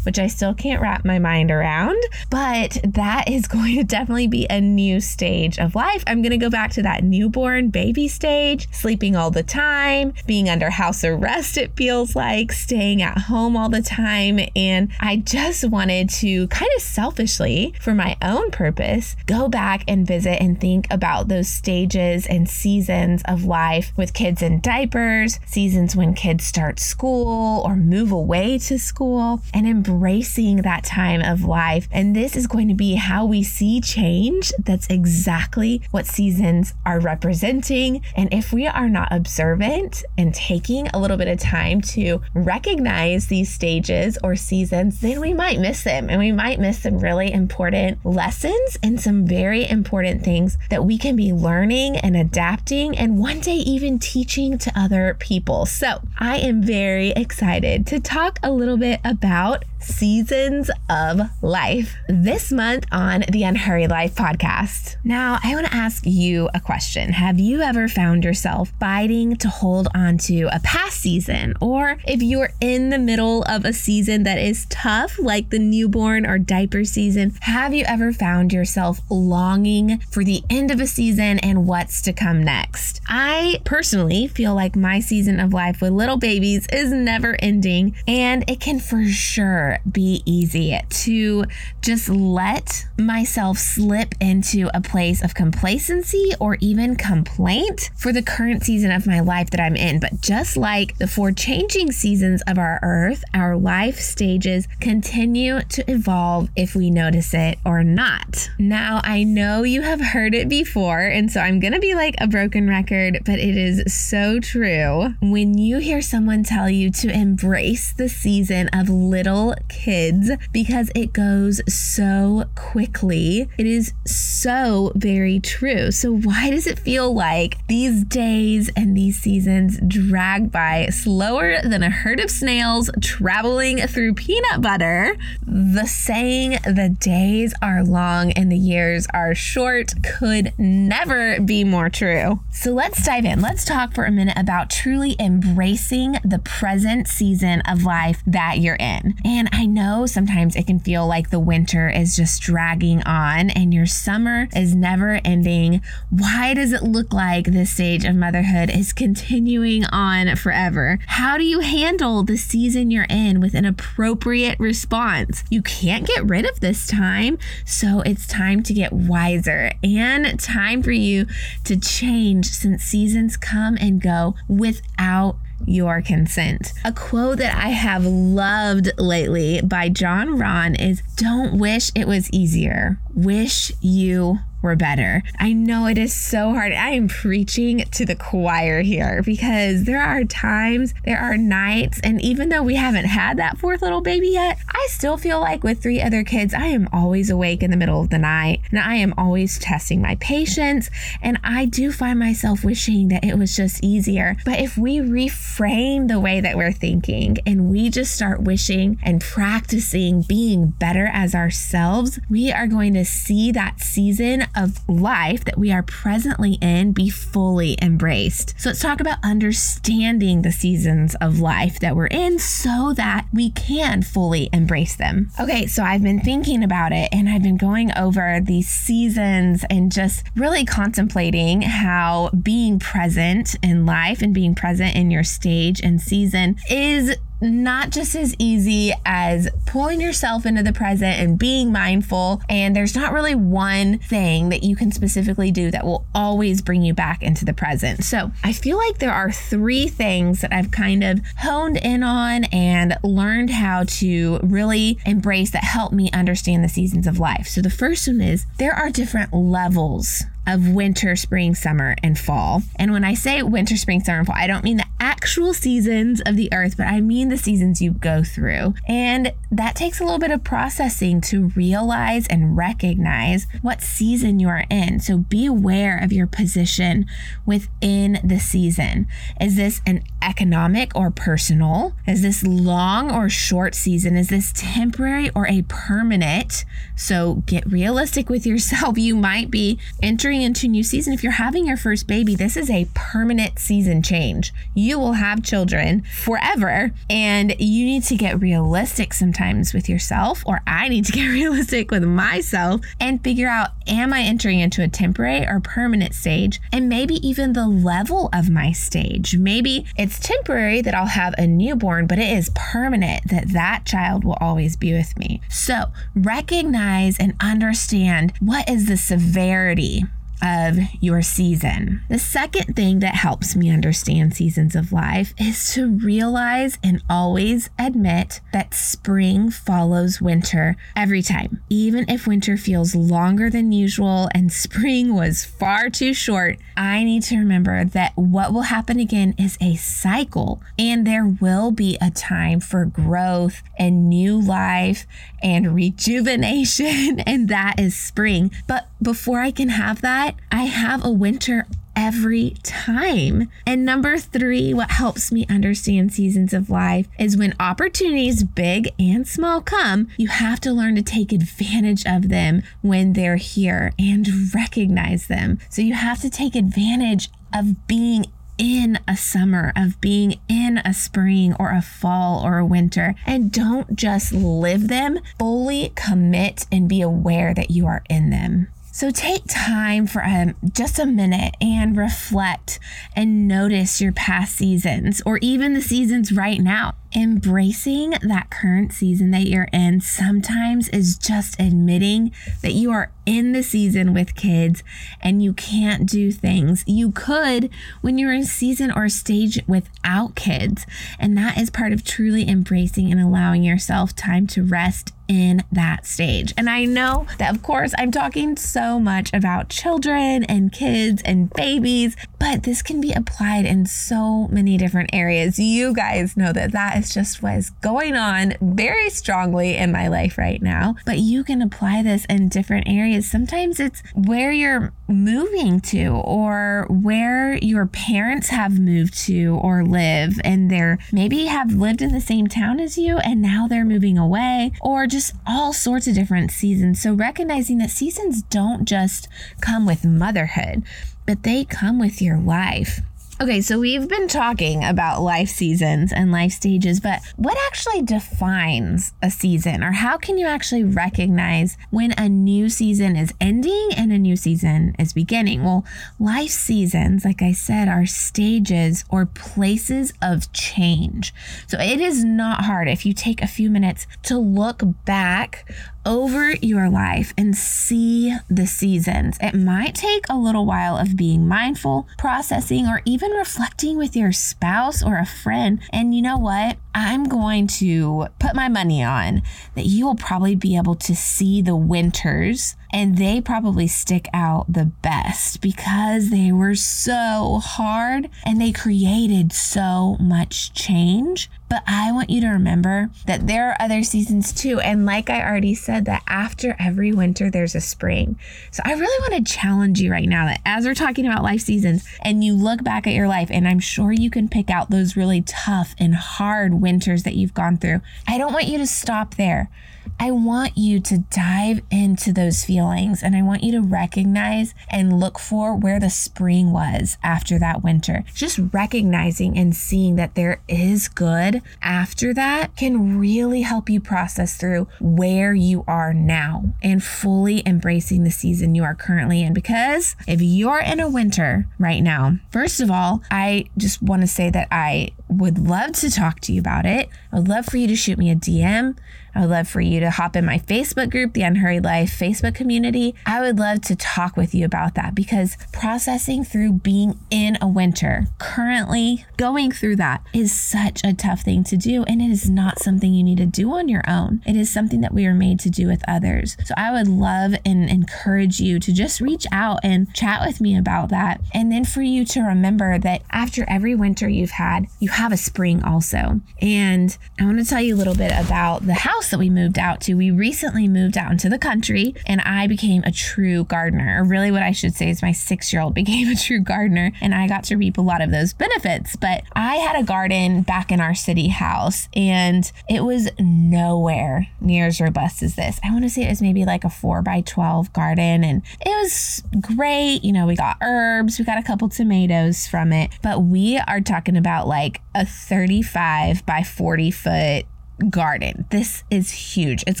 which 0.04 0.18
I 0.18 0.26
still 0.26 0.54
can't 0.54 0.82
wrap 0.82 1.04
my 1.04 1.18
mind 1.18 1.50
around, 1.50 2.00
but 2.30 2.78
that 2.84 3.28
is 3.28 3.46
going 3.52 3.76
to 3.76 3.84
definitely 3.84 4.26
be 4.26 4.46
a 4.50 4.60
new 4.60 5.00
stage 5.00 5.58
of 5.58 5.74
life. 5.74 6.04
I'm 6.06 6.22
going 6.22 6.30
to 6.30 6.36
go 6.36 6.50
back 6.50 6.70
to 6.72 6.82
that 6.82 7.04
newborn 7.04 7.70
baby 7.70 8.08
stage, 8.08 8.68
sleeping 8.72 9.16
all 9.16 9.30
the 9.30 9.42
time, 9.42 10.12
being 10.26 10.48
under 10.48 10.70
house 10.70 11.04
arrest, 11.04 11.56
it 11.56 11.76
feels 11.76 12.14
like, 12.14 12.52
staying 12.52 13.02
at 13.02 13.18
home 13.18 13.56
all 13.56 13.68
the 13.68 13.82
time. 13.82 14.38
And 14.54 14.90
I 15.00 15.16
just 15.16 15.68
wanted 15.68 16.10
to 16.10 16.46
kind 16.48 16.70
of 16.76 16.82
selfishly, 16.82 17.74
for 17.80 17.94
my 17.94 18.16
own 18.22 18.50
purpose, 18.50 19.16
go 19.26 19.48
back 19.48 19.84
and 19.88 20.06
visit 20.06 20.42
and 20.42 20.60
think 20.60 20.86
about 20.90 21.28
those 21.28 21.48
stages 21.48 22.26
and 22.26 22.48
seasons 22.48 23.22
of 23.26 23.44
life 23.44 23.92
with 23.96 24.14
kids 24.14 24.42
in 24.42 24.60
diapers, 24.60 25.38
seasons 25.46 25.96
when 25.96 26.14
kids 26.14 26.44
start 26.44 26.78
school 26.78 27.62
or 27.64 27.76
move 27.76 28.12
away 28.12 28.58
to 28.58 28.78
school, 28.78 29.11
and 29.12 29.66
embracing 29.66 30.62
that 30.62 30.84
time 30.84 31.20
of 31.22 31.44
life. 31.44 31.88
And 31.92 32.16
this 32.16 32.36
is 32.36 32.46
going 32.46 32.68
to 32.68 32.74
be 32.74 32.94
how 32.94 33.26
we 33.26 33.42
see 33.42 33.80
change. 33.80 34.52
That's 34.58 34.86
exactly 34.88 35.82
what 35.90 36.06
seasons 36.06 36.74
are 36.86 37.00
representing. 37.00 38.02
And 38.16 38.32
if 38.32 38.52
we 38.52 38.66
are 38.66 38.88
not 38.88 39.08
observant 39.10 40.04
and 40.16 40.34
taking 40.34 40.88
a 40.88 40.98
little 40.98 41.16
bit 41.16 41.28
of 41.28 41.38
time 41.38 41.80
to 41.82 42.22
recognize 42.34 43.26
these 43.26 43.52
stages 43.52 44.16
or 44.22 44.36
seasons, 44.36 45.00
then 45.00 45.20
we 45.20 45.34
might 45.34 45.60
miss 45.60 45.82
them 45.84 46.08
and 46.08 46.18
we 46.18 46.32
might 46.32 46.58
miss 46.58 46.82
some 46.82 46.98
really 46.98 47.30
important 47.32 48.04
lessons 48.04 48.78
and 48.82 49.00
some 49.00 49.26
very 49.26 49.68
important 49.68 50.22
things 50.22 50.56
that 50.70 50.84
we 50.84 50.96
can 50.96 51.16
be 51.16 51.32
learning 51.32 51.96
and 51.98 52.16
adapting 52.16 52.96
and 52.96 53.18
one 53.18 53.40
day 53.40 53.56
even 53.56 53.98
teaching 53.98 54.56
to 54.58 54.72
other 54.74 55.16
people. 55.18 55.66
So 55.66 56.00
I 56.18 56.38
am 56.38 56.62
very 56.62 57.10
excited 57.10 57.86
to 57.88 58.00
talk 58.00 58.38
a 58.42 58.50
little 58.50 58.76
bit 58.76 59.00
about 59.04 59.64
seasons 59.84 60.70
of 60.88 61.20
life 61.42 61.94
this 62.08 62.52
month 62.52 62.86
on 62.92 63.24
the 63.30 63.42
Unhurried 63.42 63.90
Life 63.90 64.14
podcast. 64.14 64.96
Now, 65.04 65.38
I 65.42 65.54
want 65.54 65.66
to 65.66 65.74
ask 65.74 66.04
you 66.06 66.48
a 66.54 66.60
question. 66.60 67.12
Have 67.12 67.38
you 67.38 67.60
ever 67.60 67.88
found 67.88 68.24
yourself 68.24 68.72
fighting 68.80 69.36
to 69.36 69.48
hold 69.48 69.88
on 69.94 70.18
to 70.18 70.48
a 70.52 70.60
past 70.60 71.00
season? 71.00 71.54
Or 71.60 71.98
if 72.06 72.22
you're 72.22 72.50
in 72.60 72.90
the 72.90 72.98
middle 72.98 73.42
of 73.44 73.64
a 73.64 73.72
season 73.72 74.22
that 74.24 74.38
is 74.38 74.66
tough, 74.66 75.18
like 75.18 75.50
the 75.50 75.58
newborn 75.58 76.26
or 76.26 76.38
diaper 76.38 76.84
season, 76.84 77.34
have 77.40 77.74
you 77.74 77.84
ever 77.86 78.12
found 78.12 78.52
yourself 78.52 79.00
longing 79.10 79.98
for 80.10 80.24
the 80.24 80.42
end 80.50 80.70
of 80.70 80.80
a 80.80 80.86
season 80.86 81.38
and 81.40 81.66
what's 81.66 82.02
to 82.02 82.12
come 82.12 82.42
next? 82.42 83.00
I 83.08 83.60
personally 83.64 84.26
feel 84.26 84.54
like 84.54 84.76
my 84.76 85.00
season 85.00 85.40
of 85.40 85.52
life 85.52 85.80
with 85.80 85.92
little 85.92 86.16
babies 86.16 86.66
is 86.72 86.92
never 86.92 87.36
ending, 87.40 87.94
and 88.06 88.48
it 88.48 88.60
can 88.60 88.78
for 88.78 89.04
sure 89.04 89.71
be 89.90 90.22
easy 90.24 90.78
to 90.88 91.44
just 91.80 92.08
let 92.08 92.86
myself 92.98 93.58
slip 93.58 94.14
into 94.20 94.70
a 94.74 94.80
place 94.80 95.22
of 95.22 95.34
complacency 95.34 96.32
or 96.40 96.56
even 96.60 96.96
complaint 96.96 97.90
for 97.96 98.12
the 98.12 98.22
current 98.22 98.62
season 98.64 98.90
of 98.90 99.06
my 99.06 99.20
life 99.20 99.50
that 99.50 99.60
I'm 99.60 99.76
in. 99.76 100.00
But 100.00 100.20
just 100.20 100.56
like 100.56 100.98
the 100.98 101.06
four 101.06 101.32
changing 101.32 101.92
seasons 101.92 102.42
of 102.46 102.58
our 102.58 102.78
earth, 102.82 103.24
our 103.34 103.56
life 103.56 103.98
stages 103.98 104.68
continue 104.80 105.60
to 105.60 105.90
evolve 105.90 106.48
if 106.56 106.74
we 106.74 106.90
notice 106.90 107.34
it 107.34 107.58
or 107.64 107.82
not. 107.82 108.50
Now, 108.58 109.00
I 109.04 109.24
know 109.24 109.62
you 109.62 109.82
have 109.82 110.00
heard 110.00 110.34
it 110.34 110.48
before, 110.48 111.00
and 111.00 111.30
so 111.30 111.40
I'm 111.40 111.60
gonna 111.60 111.80
be 111.80 111.94
like 111.94 112.14
a 112.18 112.26
broken 112.26 112.68
record, 112.68 113.20
but 113.24 113.38
it 113.38 113.56
is 113.56 113.92
so 113.92 114.40
true. 114.40 115.14
When 115.20 115.58
you 115.58 115.78
hear 115.78 116.00
someone 116.00 116.44
tell 116.44 116.68
you 116.68 116.90
to 116.90 117.10
embrace 117.10 117.92
the 117.92 118.08
season 118.08 118.68
of 118.72 118.88
little 118.88 119.54
kids 119.68 120.30
because 120.52 120.90
it 120.94 121.12
goes 121.12 121.60
so 121.72 122.44
quickly. 122.54 123.48
It 123.58 123.66
is 123.66 123.92
so 124.04 124.92
very 124.94 125.40
true. 125.40 125.90
So, 125.90 126.12
why 126.12 126.50
does 126.50 126.66
it 126.66 126.78
feel 126.78 127.14
like 127.14 127.58
these 127.68 128.04
days 128.04 128.70
and 128.76 128.96
these 128.96 129.20
seasons 129.20 129.78
drag 129.86 130.50
by 130.50 130.86
slower 130.86 131.60
than 131.62 131.82
a 131.82 131.90
herd 131.90 132.20
of 132.20 132.30
snails 132.30 132.90
traveling 133.00 133.78
through 133.78 134.14
peanut 134.14 134.60
butter? 134.60 135.16
The 135.46 135.86
saying, 135.86 136.58
the 136.64 136.94
days 137.00 137.54
are 137.62 137.84
long 137.84 138.32
and 138.32 138.50
the 138.50 138.56
years 138.56 139.06
are 139.12 139.34
short, 139.34 139.94
could 140.02 140.52
never 140.58 141.40
be 141.40 141.64
more 141.64 141.88
true. 141.88 142.40
So, 142.50 142.72
let's 142.72 143.04
dive 143.04 143.24
in. 143.24 143.40
Let's 143.40 143.64
talk 143.64 143.94
for 143.94 144.04
a 144.04 144.10
minute 144.10 144.38
about 144.38 144.70
truly 144.70 145.16
embracing 145.18 146.16
the 146.24 146.38
present 146.38 147.08
season 147.08 147.60
of 147.62 147.84
life 147.84 148.22
that 148.26 148.58
you're 148.58 148.76
in. 148.76 149.14
And 149.24 149.51
I 149.54 149.66
know 149.66 150.06
sometimes 150.06 150.56
it 150.56 150.66
can 150.66 150.80
feel 150.80 151.06
like 151.06 151.28
the 151.28 151.38
winter 151.38 151.88
is 151.88 152.16
just 152.16 152.40
dragging 152.40 153.02
on 153.02 153.50
and 153.50 153.72
your 153.72 153.84
summer 153.84 154.48
is 154.56 154.74
never 154.74 155.20
ending. 155.24 155.82
Why 156.08 156.54
does 156.54 156.72
it 156.72 156.82
look 156.82 157.12
like 157.12 157.44
this 157.44 157.70
stage 157.70 158.04
of 158.06 158.16
motherhood 158.16 158.70
is 158.70 158.94
continuing 158.94 159.84
on 159.84 160.34
forever? 160.36 160.98
How 161.06 161.36
do 161.36 161.44
you 161.44 161.60
handle 161.60 162.22
the 162.22 162.38
season 162.38 162.90
you're 162.90 163.06
in 163.10 163.40
with 163.40 163.52
an 163.54 163.66
appropriate 163.66 164.58
response? 164.58 165.44
You 165.50 165.60
can't 165.60 166.06
get 166.06 166.24
rid 166.24 166.46
of 166.46 166.60
this 166.60 166.86
time, 166.86 167.38
so 167.66 168.00
it's 168.00 168.26
time 168.26 168.62
to 168.62 168.72
get 168.72 168.92
wiser 168.92 169.70
and 169.84 170.40
time 170.40 170.82
for 170.82 170.92
you 170.92 171.26
to 171.64 171.76
change 171.76 172.46
since 172.46 172.82
seasons 172.82 173.36
come 173.36 173.76
and 173.78 174.00
go 174.00 174.34
without 174.48 175.36
your 175.66 176.02
consent. 176.02 176.72
A 176.84 176.92
quote 176.92 177.38
that 177.38 177.56
I 177.56 177.68
have 177.68 178.04
loved 178.04 178.90
lately 178.98 179.60
by 179.62 179.88
John 179.88 180.38
Rohn 180.38 180.74
is 180.74 181.02
Don't 181.16 181.58
wish 181.58 181.90
it 181.94 182.06
was 182.06 182.30
easier, 182.30 182.98
wish 183.14 183.72
you 183.80 184.38
were 184.62 184.76
better. 184.76 185.22
I 185.38 185.52
know 185.52 185.86
it 185.86 185.98
is 185.98 186.14
so 186.14 186.52
hard. 186.52 186.72
I 186.72 186.90
am 186.90 187.08
preaching 187.08 187.84
to 187.90 188.06
the 188.06 188.14
choir 188.14 188.82
here 188.82 189.22
because 189.22 189.84
there 189.84 190.02
are 190.02 190.24
times, 190.24 190.94
there 191.04 191.18
are 191.18 191.36
nights, 191.36 192.00
and 192.02 192.20
even 192.22 192.48
though 192.48 192.62
we 192.62 192.76
haven't 192.76 193.06
had 193.06 193.36
that 193.38 193.58
fourth 193.58 193.82
little 193.82 194.00
baby 194.00 194.28
yet, 194.28 194.58
I 194.68 194.86
still 194.90 195.16
feel 195.16 195.40
like 195.40 195.62
with 195.62 195.82
three 195.82 196.00
other 196.00 196.24
kids, 196.24 196.54
I 196.54 196.66
am 196.66 196.88
always 196.92 197.28
awake 197.30 197.62
in 197.62 197.70
the 197.70 197.76
middle 197.76 198.00
of 198.00 198.10
the 198.10 198.18
night 198.18 198.60
and 198.70 198.78
I 198.78 198.94
am 198.94 199.14
always 199.18 199.58
testing 199.58 200.00
my 200.00 200.16
patience. 200.16 200.90
And 201.20 201.38
I 201.42 201.64
do 201.66 201.92
find 201.92 202.18
myself 202.18 202.64
wishing 202.64 203.08
that 203.08 203.24
it 203.24 203.38
was 203.38 203.56
just 203.56 203.82
easier. 203.82 204.36
But 204.44 204.60
if 204.60 204.78
we 204.78 204.98
reframe 204.98 206.08
the 206.08 206.20
way 206.20 206.40
that 206.40 206.56
we're 206.56 206.72
thinking 206.72 207.38
and 207.46 207.70
we 207.70 207.90
just 207.90 208.14
start 208.14 208.42
wishing 208.42 208.98
and 209.02 209.20
practicing 209.20 210.22
being 210.22 210.68
better 210.68 211.08
as 211.12 211.34
ourselves, 211.34 212.20
we 212.30 212.52
are 212.52 212.66
going 212.66 212.94
to 212.94 213.04
see 213.04 213.52
that 213.52 213.80
season 213.80 214.46
of 214.56 214.86
life 214.88 215.44
that 215.44 215.58
we 215.58 215.72
are 215.72 215.82
presently 215.82 216.58
in 216.60 216.92
be 216.92 217.08
fully 217.08 217.76
embraced. 217.80 218.54
So 218.58 218.70
let's 218.70 218.80
talk 218.80 219.00
about 219.00 219.18
understanding 219.22 220.42
the 220.42 220.52
seasons 220.52 221.14
of 221.16 221.40
life 221.40 221.80
that 221.80 221.96
we're 221.96 222.06
in 222.06 222.38
so 222.38 222.92
that 222.96 223.26
we 223.32 223.50
can 223.50 224.02
fully 224.02 224.48
embrace 224.52 224.96
them. 224.96 225.30
Okay, 225.40 225.66
so 225.66 225.82
I've 225.82 226.02
been 226.02 226.20
thinking 226.20 226.62
about 226.62 226.92
it 226.92 227.08
and 227.12 227.28
I've 227.28 227.42
been 227.42 227.56
going 227.56 227.96
over 227.96 228.40
these 228.40 228.68
seasons 228.68 229.64
and 229.70 229.92
just 229.92 230.24
really 230.36 230.64
contemplating 230.64 231.62
how 231.62 232.30
being 232.30 232.78
present 232.78 233.56
in 233.62 233.86
life 233.86 234.22
and 234.22 234.34
being 234.34 234.54
present 234.54 234.96
in 234.96 235.10
your 235.10 235.24
stage 235.24 235.80
and 235.80 236.00
season 236.00 236.56
is 236.70 237.16
not 237.42 237.90
just 237.90 238.14
as 238.14 238.34
easy 238.38 238.92
as 239.04 239.48
pulling 239.66 240.00
yourself 240.00 240.46
into 240.46 240.62
the 240.62 240.72
present 240.72 241.18
and 241.18 241.38
being 241.38 241.72
mindful. 241.72 242.40
And 242.48 242.74
there's 242.74 242.94
not 242.94 243.12
really 243.12 243.34
one 243.34 243.98
thing 243.98 244.48
that 244.50 244.62
you 244.62 244.76
can 244.76 244.92
specifically 244.92 245.50
do 245.50 245.70
that 245.70 245.84
will 245.84 246.06
always 246.14 246.62
bring 246.62 246.82
you 246.82 246.94
back 246.94 247.22
into 247.22 247.44
the 247.44 247.52
present. 247.52 248.04
So 248.04 248.30
I 248.44 248.52
feel 248.52 248.76
like 248.76 248.98
there 248.98 249.12
are 249.12 249.32
three 249.32 249.88
things 249.88 250.40
that 250.40 250.52
I've 250.52 250.70
kind 250.70 251.02
of 251.02 251.20
honed 251.38 251.78
in 251.78 252.02
on 252.02 252.44
and 252.44 252.96
learned 253.02 253.50
how 253.50 253.84
to 253.84 254.38
really 254.42 254.98
embrace 255.04 255.50
that 255.50 255.64
help 255.64 255.92
me 255.92 256.10
understand 256.12 256.62
the 256.62 256.68
seasons 256.68 257.06
of 257.06 257.18
life. 257.18 257.48
So 257.48 257.60
the 257.60 257.70
first 257.70 258.06
one 258.06 258.20
is 258.20 258.46
there 258.58 258.74
are 258.74 258.90
different 258.90 259.34
levels 259.34 260.24
of 260.46 260.68
winter, 260.68 261.14
spring, 261.16 261.54
summer, 261.54 261.94
and 262.02 262.18
fall. 262.18 262.62
And 262.76 262.92
when 262.92 263.04
I 263.04 263.14
say 263.14 263.42
winter, 263.42 263.76
spring, 263.76 264.02
summer, 264.02 264.18
and 264.18 264.26
fall, 264.26 264.36
I 264.36 264.46
don't 264.46 264.64
mean 264.64 264.78
the 264.78 264.86
actual 264.98 265.54
seasons 265.54 266.20
of 266.26 266.36
the 266.36 266.52
earth, 266.52 266.76
but 266.76 266.86
I 266.86 267.00
mean 267.00 267.28
the 267.28 267.36
seasons 267.36 267.80
you 267.80 267.92
go 267.92 268.24
through. 268.24 268.74
And 268.88 269.32
that 269.50 269.76
takes 269.76 270.00
a 270.00 270.04
little 270.04 270.18
bit 270.18 270.30
of 270.30 270.42
processing 270.42 271.20
to 271.22 271.48
realize 271.50 272.26
and 272.26 272.56
recognize 272.56 273.46
what 273.62 273.82
season 273.82 274.40
you 274.40 274.48
are 274.48 274.64
in. 274.68 275.00
So 275.00 275.18
be 275.18 275.46
aware 275.46 275.98
of 275.98 276.12
your 276.12 276.26
position 276.26 277.06
within 277.46 278.18
the 278.24 278.38
season. 278.38 279.06
Is 279.40 279.56
this 279.56 279.80
an 279.86 280.02
economic 280.22 280.94
or 280.96 281.10
personal? 281.10 281.94
Is 282.06 282.22
this 282.22 282.42
long 282.42 283.10
or 283.10 283.28
short 283.28 283.74
season? 283.74 284.16
Is 284.16 284.28
this 284.28 284.52
temporary 284.54 285.30
or 285.34 285.46
a 285.46 285.62
permanent? 285.68 286.64
So 286.96 287.42
get 287.46 287.70
realistic 287.70 288.28
with 288.28 288.46
yourself. 288.46 288.98
You 288.98 289.14
might 289.16 289.50
be 289.50 289.78
entering 290.02 290.31
entering 290.32 290.46
into 290.46 290.66
new 290.68 290.82
season, 290.82 291.12
if 291.12 291.22
you're 291.22 291.32
having 291.32 291.66
your 291.66 291.76
first 291.76 292.06
baby, 292.06 292.34
this 292.34 292.56
is 292.56 292.70
a 292.70 292.88
permanent 292.94 293.58
season 293.58 294.02
change. 294.02 294.52
You 294.74 294.98
will 294.98 295.12
have 295.12 295.42
children 295.42 296.04
forever, 296.22 296.92
and 297.10 297.54
you 297.58 297.84
need 297.84 298.04
to 298.04 298.16
get 298.16 298.40
realistic 298.40 299.12
sometimes 299.12 299.74
with 299.74 299.90
yourself, 299.90 300.42
or 300.46 300.62
I 300.66 300.88
need 300.88 301.04
to 301.06 301.12
get 301.12 301.26
realistic 301.28 301.90
with 301.90 302.04
myself 302.04 302.80
and 302.98 303.22
figure 303.22 303.48
out 303.48 303.70
am 303.86 304.14
I 304.14 304.22
entering 304.22 304.60
into 304.60 304.82
a 304.82 304.88
temporary 304.88 305.46
or 305.46 305.60
permanent 305.60 306.14
stage, 306.14 306.60
and 306.72 306.88
maybe 306.88 307.16
even 307.26 307.52
the 307.52 307.68
level 307.68 308.30
of 308.32 308.48
my 308.48 308.72
stage. 308.72 309.36
Maybe 309.36 309.84
it's 309.98 310.18
temporary 310.18 310.80
that 310.80 310.94
I'll 310.94 311.06
have 311.06 311.34
a 311.36 311.46
newborn, 311.46 312.06
but 312.06 312.18
it 312.18 312.32
is 312.32 312.50
permanent 312.54 313.28
that 313.28 313.52
that 313.52 313.84
child 313.84 314.24
will 314.24 314.38
always 314.40 314.76
be 314.76 314.94
with 314.94 315.18
me. 315.18 315.42
So 315.50 315.92
recognize 316.14 317.18
and 317.18 317.34
understand 317.40 318.32
what 318.40 318.68
is 318.70 318.86
the 318.86 318.96
severity 318.96 320.04
of 320.42 320.76
your 321.00 321.22
season. 321.22 322.02
The 322.08 322.18
second 322.18 322.74
thing 322.74 322.98
that 322.98 323.14
helps 323.14 323.54
me 323.54 323.70
understand 323.70 324.34
seasons 324.34 324.74
of 324.74 324.92
life 324.92 325.32
is 325.38 325.72
to 325.74 325.88
realize 325.88 326.78
and 326.82 327.02
always 327.08 327.70
admit 327.78 328.40
that 328.52 328.74
spring 328.74 329.50
follows 329.50 330.20
winter 330.20 330.76
every 330.96 331.22
time. 331.22 331.62
Even 331.70 332.04
if 332.08 332.26
winter 332.26 332.56
feels 332.56 332.94
longer 332.94 333.48
than 333.48 333.72
usual 333.72 334.28
and 334.34 334.52
spring 334.62 335.14
was 335.14 335.44
far 335.44 335.88
too 335.88 336.12
short, 336.12 336.58
I 336.76 337.04
need 337.04 337.22
to 337.24 337.38
remember 337.38 337.84
that 337.84 338.12
what 338.16 338.52
will 338.52 338.62
happen 338.62 338.98
again 338.98 339.34
is 339.38 339.56
a 339.60 339.76
cycle 339.76 340.60
and 340.78 341.06
there 341.06 341.26
will 341.26 341.70
be 341.70 341.96
a 342.00 342.10
time 342.10 342.60
for 342.60 342.84
growth 342.84 343.62
and 343.78 344.08
new 344.08 344.40
life 344.40 345.06
and 345.42 345.74
rejuvenation, 345.74 347.20
and 347.26 347.48
that 347.48 347.78
is 347.78 347.96
spring. 347.96 348.50
But 348.66 348.88
before 349.02 349.40
I 349.40 349.50
can 349.50 349.68
have 349.70 350.00
that, 350.02 350.31
I 350.50 350.64
have 350.64 351.04
a 351.04 351.10
winter 351.10 351.66
every 351.94 352.50
time. 352.62 353.48
And 353.66 353.84
number 353.84 354.18
three, 354.18 354.72
what 354.72 354.90
helps 354.92 355.30
me 355.30 355.46
understand 355.48 356.12
seasons 356.12 356.52
of 356.52 356.70
life 356.70 357.06
is 357.18 357.36
when 357.36 357.54
opportunities, 357.60 358.44
big 358.44 358.90
and 358.98 359.26
small, 359.26 359.60
come, 359.60 360.08
you 360.16 360.28
have 360.28 360.60
to 360.60 360.72
learn 360.72 360.94
to 360.96 361.02
take 361.02 361.32
advantage 361.32 362.04
of 362.06 362.28
them 362.28 362.62
when 362.80 363.12
they're 363.12 363.36
here 363.36 363.92
and 363.98 364.54
recognize 364.54 365.26
them. 365.26 365.58
So 365.68 365.82
you 365.82 365.94
have 365.94 366.20
to 366.22 366.30
take 366.30 366.54
advantage 366.54 367.28
of 367.54 367.86
being 367.86 368.26
in 368.58 368.98
a 369.08 369.16
summer, 369.16 369.72
of 369.74 370.00
being 370.00 370.38
in 370.48 370.78
a 370.84 370.94
spring 370.94 371.54
or 371.58 371.70
a 371.70 371.82
fall 371.82 372.44
or 372.44 372.58
a 372.58 372.66
winter. 372.66 373.14
And 373.26 373.50
don't 373.50 373.96
just 373.96 374.32
live 374.32 374.88
them, 374.88 375.18
fully 375.38 375.92
commit 375.94 376.66
and 376.70 376.88
be 376.88 377.00
aware 377.00 377.54
that 377.54 377.70
you 377.70 377.86
are 377.86 378.02
in 378.08 378.30
them. 378.30 378.68
So 378.94 379.10
take 379.10 379.44
time 379.48 380.06
for 380.06 380.22
um, 380.22 380.54
just 380.70 380.98
a 380.98 381.06
minute 381.06 381.56
and 381.62 381.96
reflect 381.96 382.78
and 383.16 383.48
notice 383.48 384.02
your 384.02 384.12
past 384.12 384.54
seasons 384.54 385.22
or 385.24 385.38
even 385.38 385.72
the 385.72 385.80
seasons 385.80 386.30
right 386.30 386.60
now 386.60 386.94
embracing 387.14 388.10
that 388.22 388.50
current 388.50 388.92
season 388.92 389.30
that 389.30 389.46
you're 389.46 389.68
in 389.72 390.00
sometimes 390.00 390.88
is 390.90 391.16
just 391.16 391.58
admitting 391.60 392.32
that 392.62 392.72
you 392.72 392.90
are 392.90 393.10
in 393.24 393.52
the 393.52 393.62
season 393.62 394.12
with 394.12 394.34
kids 394.34 394.82
and 395.20 395.42
you 395.42 395.52
can't 395.52 396.08
do 396.08 396.30
things 396.30 396.84
you 396.86 397.10
could 397.12 397.70
when 398.00 398.18
you're 398.18 398.32
in 398.32 398.44
season 398.44 398.90
or 398.90 399.08
stage 399.08 399.58
without 399.66 400.34
kids. 400.34 400.86
And 401.18 401.36
that 401.36 401.58
is 401.58 401.70
part 401.70 401.92
of 401.92 402.04
truly 402.04 402.48
embracing 402.48 403.10
and 403.10 403.20
allowing 403.20 403.62
yourself 403.62 404.14
time 404.14 404.46
to 404.48 404.62
rest 404.62 405.12
in 405.32 405.62
that 405.72 406.04
stage. 406.04 406.52
And 406.58 406.68
I 406.68 406.84
know 406.84 407.26
that, 407.38 407.54
of 407.54 407.62
course, 407.62 407.94
I'm 407.96 408.10
talking 408.10 408.54
so 408.58 409.00
much 409.00 409.32
about 409.32 409.70
children 409.70 410.44
and 410.44 410.70
kids 410.70 411.22
and 411.24 411.48
babies, 411.54 412.16
but 412.38 412.64
this 412.64 412.82
can 412.82 413.00
be 413.00 413.14
applied 413.14 413.64
in 413.64 413.86
so 413.86 414.46
many 414.48 414.76
different 414.76 415.08
areas. 415.14 415.58
You 415.58 415.94
guys 415.94 416.36
know 416.36 416.52
that 416.52 416.72
that 416.72 416.98
is 416.98 417.14
just 417.14 417.42
what 417.42 417.54
is 417.54 417.70
going 417.70 418.14
on 418.14 418.52
very 418.60 419.08
strongly 419.08 419.74
in 419.74 419.90
my 419.90 420.06
life 420.06 420.36
right 420.36 420.60
now, 420.60 420.96
but 421.06 421.18
you 421.18 421.44
can 421.44 421.62
apply 421.62 422.02
this 422.02 422.26
in 422.26 422.50
different 422.50 422.86
areas. 422.86 423.30
Sometimes 423.30 423.80
it's 423.80 424.02
where 424.14 424.52
you're 424.52 424.92
moving 425.12 425.80
to 425.80 426.08
or 426.08 426.86
where 426.88 427.56
your 427.56 427.86
parents 427.86 428.48
have 428.48 428.78
moved 428.78 429.14
to 429.26 429.58
or 429.62 429.84
live 429.84 430.40
and 430.44 430.70
they're 430.70 430.98
maybe 431.12 431.46
have 431.46 431.72
lived 431.72 432.02
in 432.02 432.12
the 432.12 432.20
same 432.20 432.46
town 432.46 432.80
as 432.80 432.98
you 432.98 433.18
and 433.18 433.40
now 433.40 433.66
they're 433.68 433.84
moving 433.84 434.18
away 434.18 434.72
or 434.80 435.06
just 435.06 435.34
all 435.46 435.72
sorts 435.72 436.06
of 436.06 436.14
different 436.14 436.50
seasons. 436.50 437.00
So 437.00 437.12
recognizing 437.12 437.78
that 437.78 437.90
seasons 437.90 438.42
don't 438.42 438.84
just 438.86 439.28
come 439.60 439.86
with 439.86 440.04
motherhood 440.04 440.82
but 441.26 441.42
they 441.42 441.64
come 441.64 441.98
with 441.98 442.20
your 442.20 442.38
life. 442.38 443.00
Okay, 443.42 443.60
so 443.60 443.80
we've 443.80 444.06
been 444.06 444.28
talking 444.28 444.84
about 444.84 445.20
life 445.20 445.48
seasons 445.48 446.12
and 446.12 446.30
life 446.30 446.52
stages, 446.52 447.00
but 447.00 447.18
what 447.34 447.58
actually 447.66 448.00
defines 448.00 449.14
a 449.20 449.32
season, 449.32 449.82
or 449.82 449.90
how 449.90 450.16
can 450.16 450.38
you 450.38 450.46
actually 450.46 450.84
recognize 450.84 451.76
when 451.90 452.12
a 452.12 452.28
new 452.28 452.68
season 452.68 453.16
is 453.16 453.34
ending 453.40 453.88
and 453.96 454.12
a 454.12 454.18
new 454.18 454.36
season 454.36 454.94
is 454.96 455.12
beginning? 455.12 455.64
Well, 455.64 455.84
life 456.20 456.50
seasons, 456.50 457.24
like 457.24 457.42
I 457.42 457.50
said, 457.50 457.88
are 457.88 458.06
stages 458.06 459.04
or 459.10 459.26
places 459.26 460.12
of 460.22 460.52
change. 460.52 461.34
So 461.66 461.80
it 461.80 462.00
is 462.00 462.22
not 462.22 462.66
hard 462.66 462.86
if 462.86 463.04
you 463.04 463.12
take 463.12 463.42
a 463.42 463.48
few 463.48 463.70
minutes 463.70 464.06
to 464.22 464.38
look 464.38 464.84
back 465.04 465.68
over 466.04 466.52
your 466.56 466.88
life 466.88 467.32
and 467.36 467.56
see 467.56 468.36
the 468.48 468.66
seasons. 468.66 469.36
It 469.40 469.54
might 469.54 469.94
take 469.94 470.24
a 470.28 470.36
little 470.36 470.66
while 470.66 470.96
of 470.96 471.16
being 471.16 471.46
mindful, 471.46 472.08
processing, 472.18 472.86
or 472.86 473.02
even 473.04 473.30
reflecting 473.32 473.96
with 473.96 474.16
your 474.16 474.32
spouse 474.32 475.02
or 475.02 475.18
a 475.18 475.26
friend. 475.26 475.80
And 475.90 476.14
you 476.14 476.22
know 476.22 476.38
what? 476.38 476.76
I'm 476.94 477.24
going 477.24 477.66
to 477.68 478.26
put 478.38 478.54
my 478.54 478.68
money 478.68 479.02
on 479.02 479.42
that 479.74 479.86
you 479.86 480.06
will 480.06 480.14
probably 480.14 480.54
be 480.54 480.76
able 480.76 480.94
to 480.96 481.16
see 481.16 481.62
the 481.62 481.76
winters 481.76 482.76
and 482.92 483.16
they 483.16 483.40
probably 483.40 483.86
stick 483.86 484.28
out 484.34 484.70
the 484.70 484.84
best 484.84 485.62
because 485.62 486.28
they 486.28 486.52
were 486.52 486.74
so 486.74 487.60
hard 487.62 488.28
and 488.44 488.60
they 488.60 488.72
created 488.72 489.52
so 489.52 490.16
much 490.20 490.74
change. 490.74 491.50
But 491.72 491.84
I 491.86 492.12
want 492.12 492.28
you 492.28 492.42
to 492.42 492.48
remember 492.48 493.08
that 493.24 493.46
there 493.46 493.70
are 493.70 493.76
other 493.80 494.02
seasons 494.02 494.52
too. 494.52 494.78
And 494.80 495.06
like 495.06 495.30
I 495.30 495.42
already 495.42 495.74
said, 495.74 496.04
that 496.04 496.22
after 496.26 496.76
every 496.78 497.12
winter, 497.12 497.50
there's 497.50 497.74
a 497.74 497.80
spring. 497.80 498.38
So 498.70 498.82
I 498.84 498.92
really 498.92 499.32
want 499.32 499.46
to 499.46 499.54
challenge 499.54 499.98
you 499.98 500.10
right 500.10 500.28
now 500.28 500.44
that 500.44 500.60
as 500.66 500.84
we're 500.84 500.92
talking 500.92 501.24
about 501.24 501.42
life 501.42 501.62
seasons 501.62 502.06
and 502.20 502.44
you 502.44 502.52
look 502.52 502.84
back 502.84 503.06
at 503.06 503.14
your 503.14 503.26
life, 503.26 503.48
and 503.50 503.66
I'm 503.66 503.80
sure 503.80 504.12
you 504.12 504.28
can 504.28 504.50
pick 504.50 504.68
out 504.68 504.90
those 504.90 505.16
really 505.16 505.40
tough 505.40 505.94
and 505.96 506.14
hard 506.14 506.74
winters 506.74 507.22
that 507.22 507.36
you've 507.36 507.54
gone 507.54 507.78
through, 507.78 508.02
I 508.28 508.36
don't 508.36 508.52
want 508.52 508.66
you 508.66 508.76
to 508.76 508.86
stop 508.86 509.36
there. 509.36 509.70
I 510.18 510.30
want 510.30 510.76
you 510.76 511.00
to 511.00 511.18
dive 511.18 511.80
into 511.90 512.32
those 512.32 512.64
feelings 512.64 513.22
and 513.22 513.34
I 513.34 513.42
want 513.42 513.62
you 513.62 513.72
to 513.72 513.80
recognize 513.80 514.74
and 514.88 515.18
look 515.18 515.38
for 515.38 515.74
where 515.74 515.98
the 515.98 516.10
spring 516.10 516.72
was 516.72 517.16
after 517.22 517.58
that 517.58 517.82
winter. 517.82 518.24
Just 518.34 518.60
recognizing 518.72 519.58
and 519.58 519.74
seeing 519.74 520.16
that 520.16 520.34
there 520.34 520.60
is 520.68 521.08
good 521.08 521.62
after 521.82 522.32
that 522.34 522.76
can 522.76 523.18
really 523.18 523.62
help 523.62 523.90
you 523.90 524.00
process 524.00 524.56
through 524.56 524.88
where 525.00 525.54
you 525.54 525.84
are 525.86 526.14
now 526.14 526.74
and 526.82 527.02
fully 527.02 527.62
embracing 527.66 528.24
the 528.24 528.30
season 528.30 528.74
you 528.74 528.84
are 528.84 528.94
currently 528.94 529.42
in. 529.42 529.52
Because 529.52 530.16
if 530.26 530.40
you're 530.40 530.80
in 530.80 531.00
a 531.00 531.10
winter 531.10 531.66
right 531.78 532.02
now, 532.02 532.38
first 532.50 532.80
of 532.80 532.90
all, 532.90 533.22
I 533.30 533.66
just 533.76 534.02
want 534.02 534.22
to 534.22 534.28
say 534.28 534.50
that 534.50 534.68
I 534.70 535.10
would 535.28 535.58
love 535.58 535.92
to 535.92 536.10
talk 536.10 536.40
to 536.40 536.52
you 536.52 536.60
about 536.60 536.86
it. 536.86 537.08
I 537.32 537.38
would 537.38 537.48
love 537.48 537.66
for 537.66 537.76
you 537.76 537.86
to 537.88 537.96
shoot 537.96 538.18
me 538.18 538.30
a 538.30 538.36
DM. 538.36 538.96
I 539.34 539.40
would 539.40 539.50
love 539.50 539.68
for 539.68 539.80
you 539.80 540.00
to 540.00 540.10
hop 540.10 540.36
in 540.36 540.44
my 540.44 540.58
Facebook 540.58 541.10
group, 541.10 541.32
the 541.32 541.42
Unhurried 541.42 541.84
Life 541.84 542.10
Facebook 542.18 542.54
community. 542.54 543.14
I 543.24 543.40
would 543.40 543.58
love 543.58 543.80
to 543.82 543.96
talk 543.96 544.36
with 544.36 544.54
you 544.54 544.64
about 544.64 544.94
that 544.94 545.14
because 545.14 545.56
processing 545.72 546.44
through 546.44 546.74
being 546.74 547.18
in 547.30 547.56
a 547.60 547.68
winter, 547.68 548.26
currently 548.38 549.24
going 549.36 549.72
through 549.72 549.96
that, 549.96 550.22
is 550.32 550.52
such 550.52 551.02
a 551.04 551.14
tough 551.14 551.42
thing 551.42 551.64
to 551.64 551.76
do. 551.76 552.04
And 552.04 552.20
it 552.20 552.30
is 552.30 552.50
not 552.50 552.78
something 552.78 553.12
you 553.12 553.24
need 553.24 553.38
to 553.38 553.46
do 553.46 553.72
on 553.72 553.88
your 553.88 554.02
own. 554.08 554.42
It 554.46 554.56
is 554.56 554.72
something 554.72 555.00
that 555.00 555.14
we 555.14 555.26
are 555.26 555.34
made 555.34 555.60
to 555.60 555.70
do 555.70 555.86
with 555.86 556.02
others. 556.06 556.56
So 556.64 556.74
I 556.76 556.92
would 556.92 557.08
love 557.08 557.54
and 557.64 557.88
encourage 557.88 558.60
you 558.60 558.78
to 558.80 558.92
just 558.92 559.20
reach 559.20 559.46
out 559.50 559.80
and 559.82 560.12
chat 560.14 560.46
with 560.46 560.60
me 560.60 560.76
about 560.76 561.08
that. 561.08 561.40
And 561.54 561.72
then 561.72 561.84
for 561.84 562.02
you 562.02 562.24
to 562.26 562.42
remember 562.42 562.98
that 562.98 563.22
after 563.30 563.64
every 563.68 563.94
winter 563.94 564.28
you've 564.28 564.50
had, 564.50 564.86
you 565.00 565.10
have 565.10 565.32
a 565.32 565.36
spring 565.36 565.82
also. 565.82 566.40
And 566.60 567.16
I 567.40 567.44
want 567.44 567.58
to 567.58 567.64
tell 567.64 567.80
you 567.80 567.94
a 567.94 567.98
little 567.98 568.14
bit 568.14 568.32
about 568.32 568.86
the 568.86 568.94
house 569.22 569.30
that 569.30 569.38
we 569.38 569.50
moved 569.50 569.78
out 569.78 570.00
to. 570.00 570.14
We 570.14 570.32
recently 570.32 570.88
moved 570.88 571.16
out 571.16 571.30
into 571.30 571.48
the 571.48 571.58
country 571.58 572.12
and 572.26 572.40
I 572.40 572.66
became 572.66 573.04
a 573.04 573.12
true 573.12 573.62
gardener. 573.62 574.20
Or 574.20 574.24
really, 574.24 574.50
what 574.50 574.64
I 574.64 574.72
should 574.72 574.96
say 574.96 575.10
is 575.10 575.22
my 575.22 575.30
six 575.30 575.72
year 575.72 575.80
old 575.80 575.94
became 576.02 576.26
a 576.28 576.34
true 576.34 576.58
gardener 576.58 577.12
and 577.20 577.32
I 577.32 577.46
got 577.46 577.62
to 577.64 577.76
reap 577.76 577.98
a 577.98 578.00
lot 578.00 578.20
of 578.20 578.32
those 578.32 578.52
benefits. 578.52 579.14
But 579.14 579.44
I 579.52 579.76
had 579.76 579.94
a 579.94 580.02
garden 580.02 580.62
back 580.62 580.90
in 580.90 581.00
our 581.00 581.14
city 581.14 581.48
house 581.48 582.08
and 582.16 582.70
it 582.90 583.04
was 583.04 583.28
nowhere 583.38 584.48
near 584.60 584.86
as 584.86 585.00
robust 585.00 585.40
as 585.40 585.54
this. 585.54 585.78
I 585.84 585.92
want 585.92 586.02
to 586.02 586.10
say 586.10 586.24
it 586.24 586.30
was 586.30 586.42
maybe 586.42 586.64
like 586.64 586.82
a 586.82 586.90
four 586.90 587.22
by 587.22 587.42
12 587.42 587.92
garden 587.92 588.42
and 588.42 588.62
it 588.80 589.02
was 589.02 589.44
great. 589.60 590.24
You 590.24 590.32
know, 590.32 590.46
we 590.46 590.56
got 590.56 590.78
herbs, 590.82 591.38
we 591.38 591.44
got 591.44 591.58
a 591.58 591.62
couple 591.62 591.88
tomatoes 591.88 592.66
from 592.66 592.92
it, 592.92 593.10
but 593.22 593.42
we 593.44 593.78
are 593.86 594.00
talking 594.00 594.36
about 594.36 594.66
like 594.66 595.00
a 595.14 595.24
35 595.24 596.44
by 596.44 596.64
40 596.64 597.10
foot 597.12 597.66
garden. 598.10 598.66
This 598.70 599.04
is 599.10 599.30
huge. 599.30 599.84
It's 599.86 600.00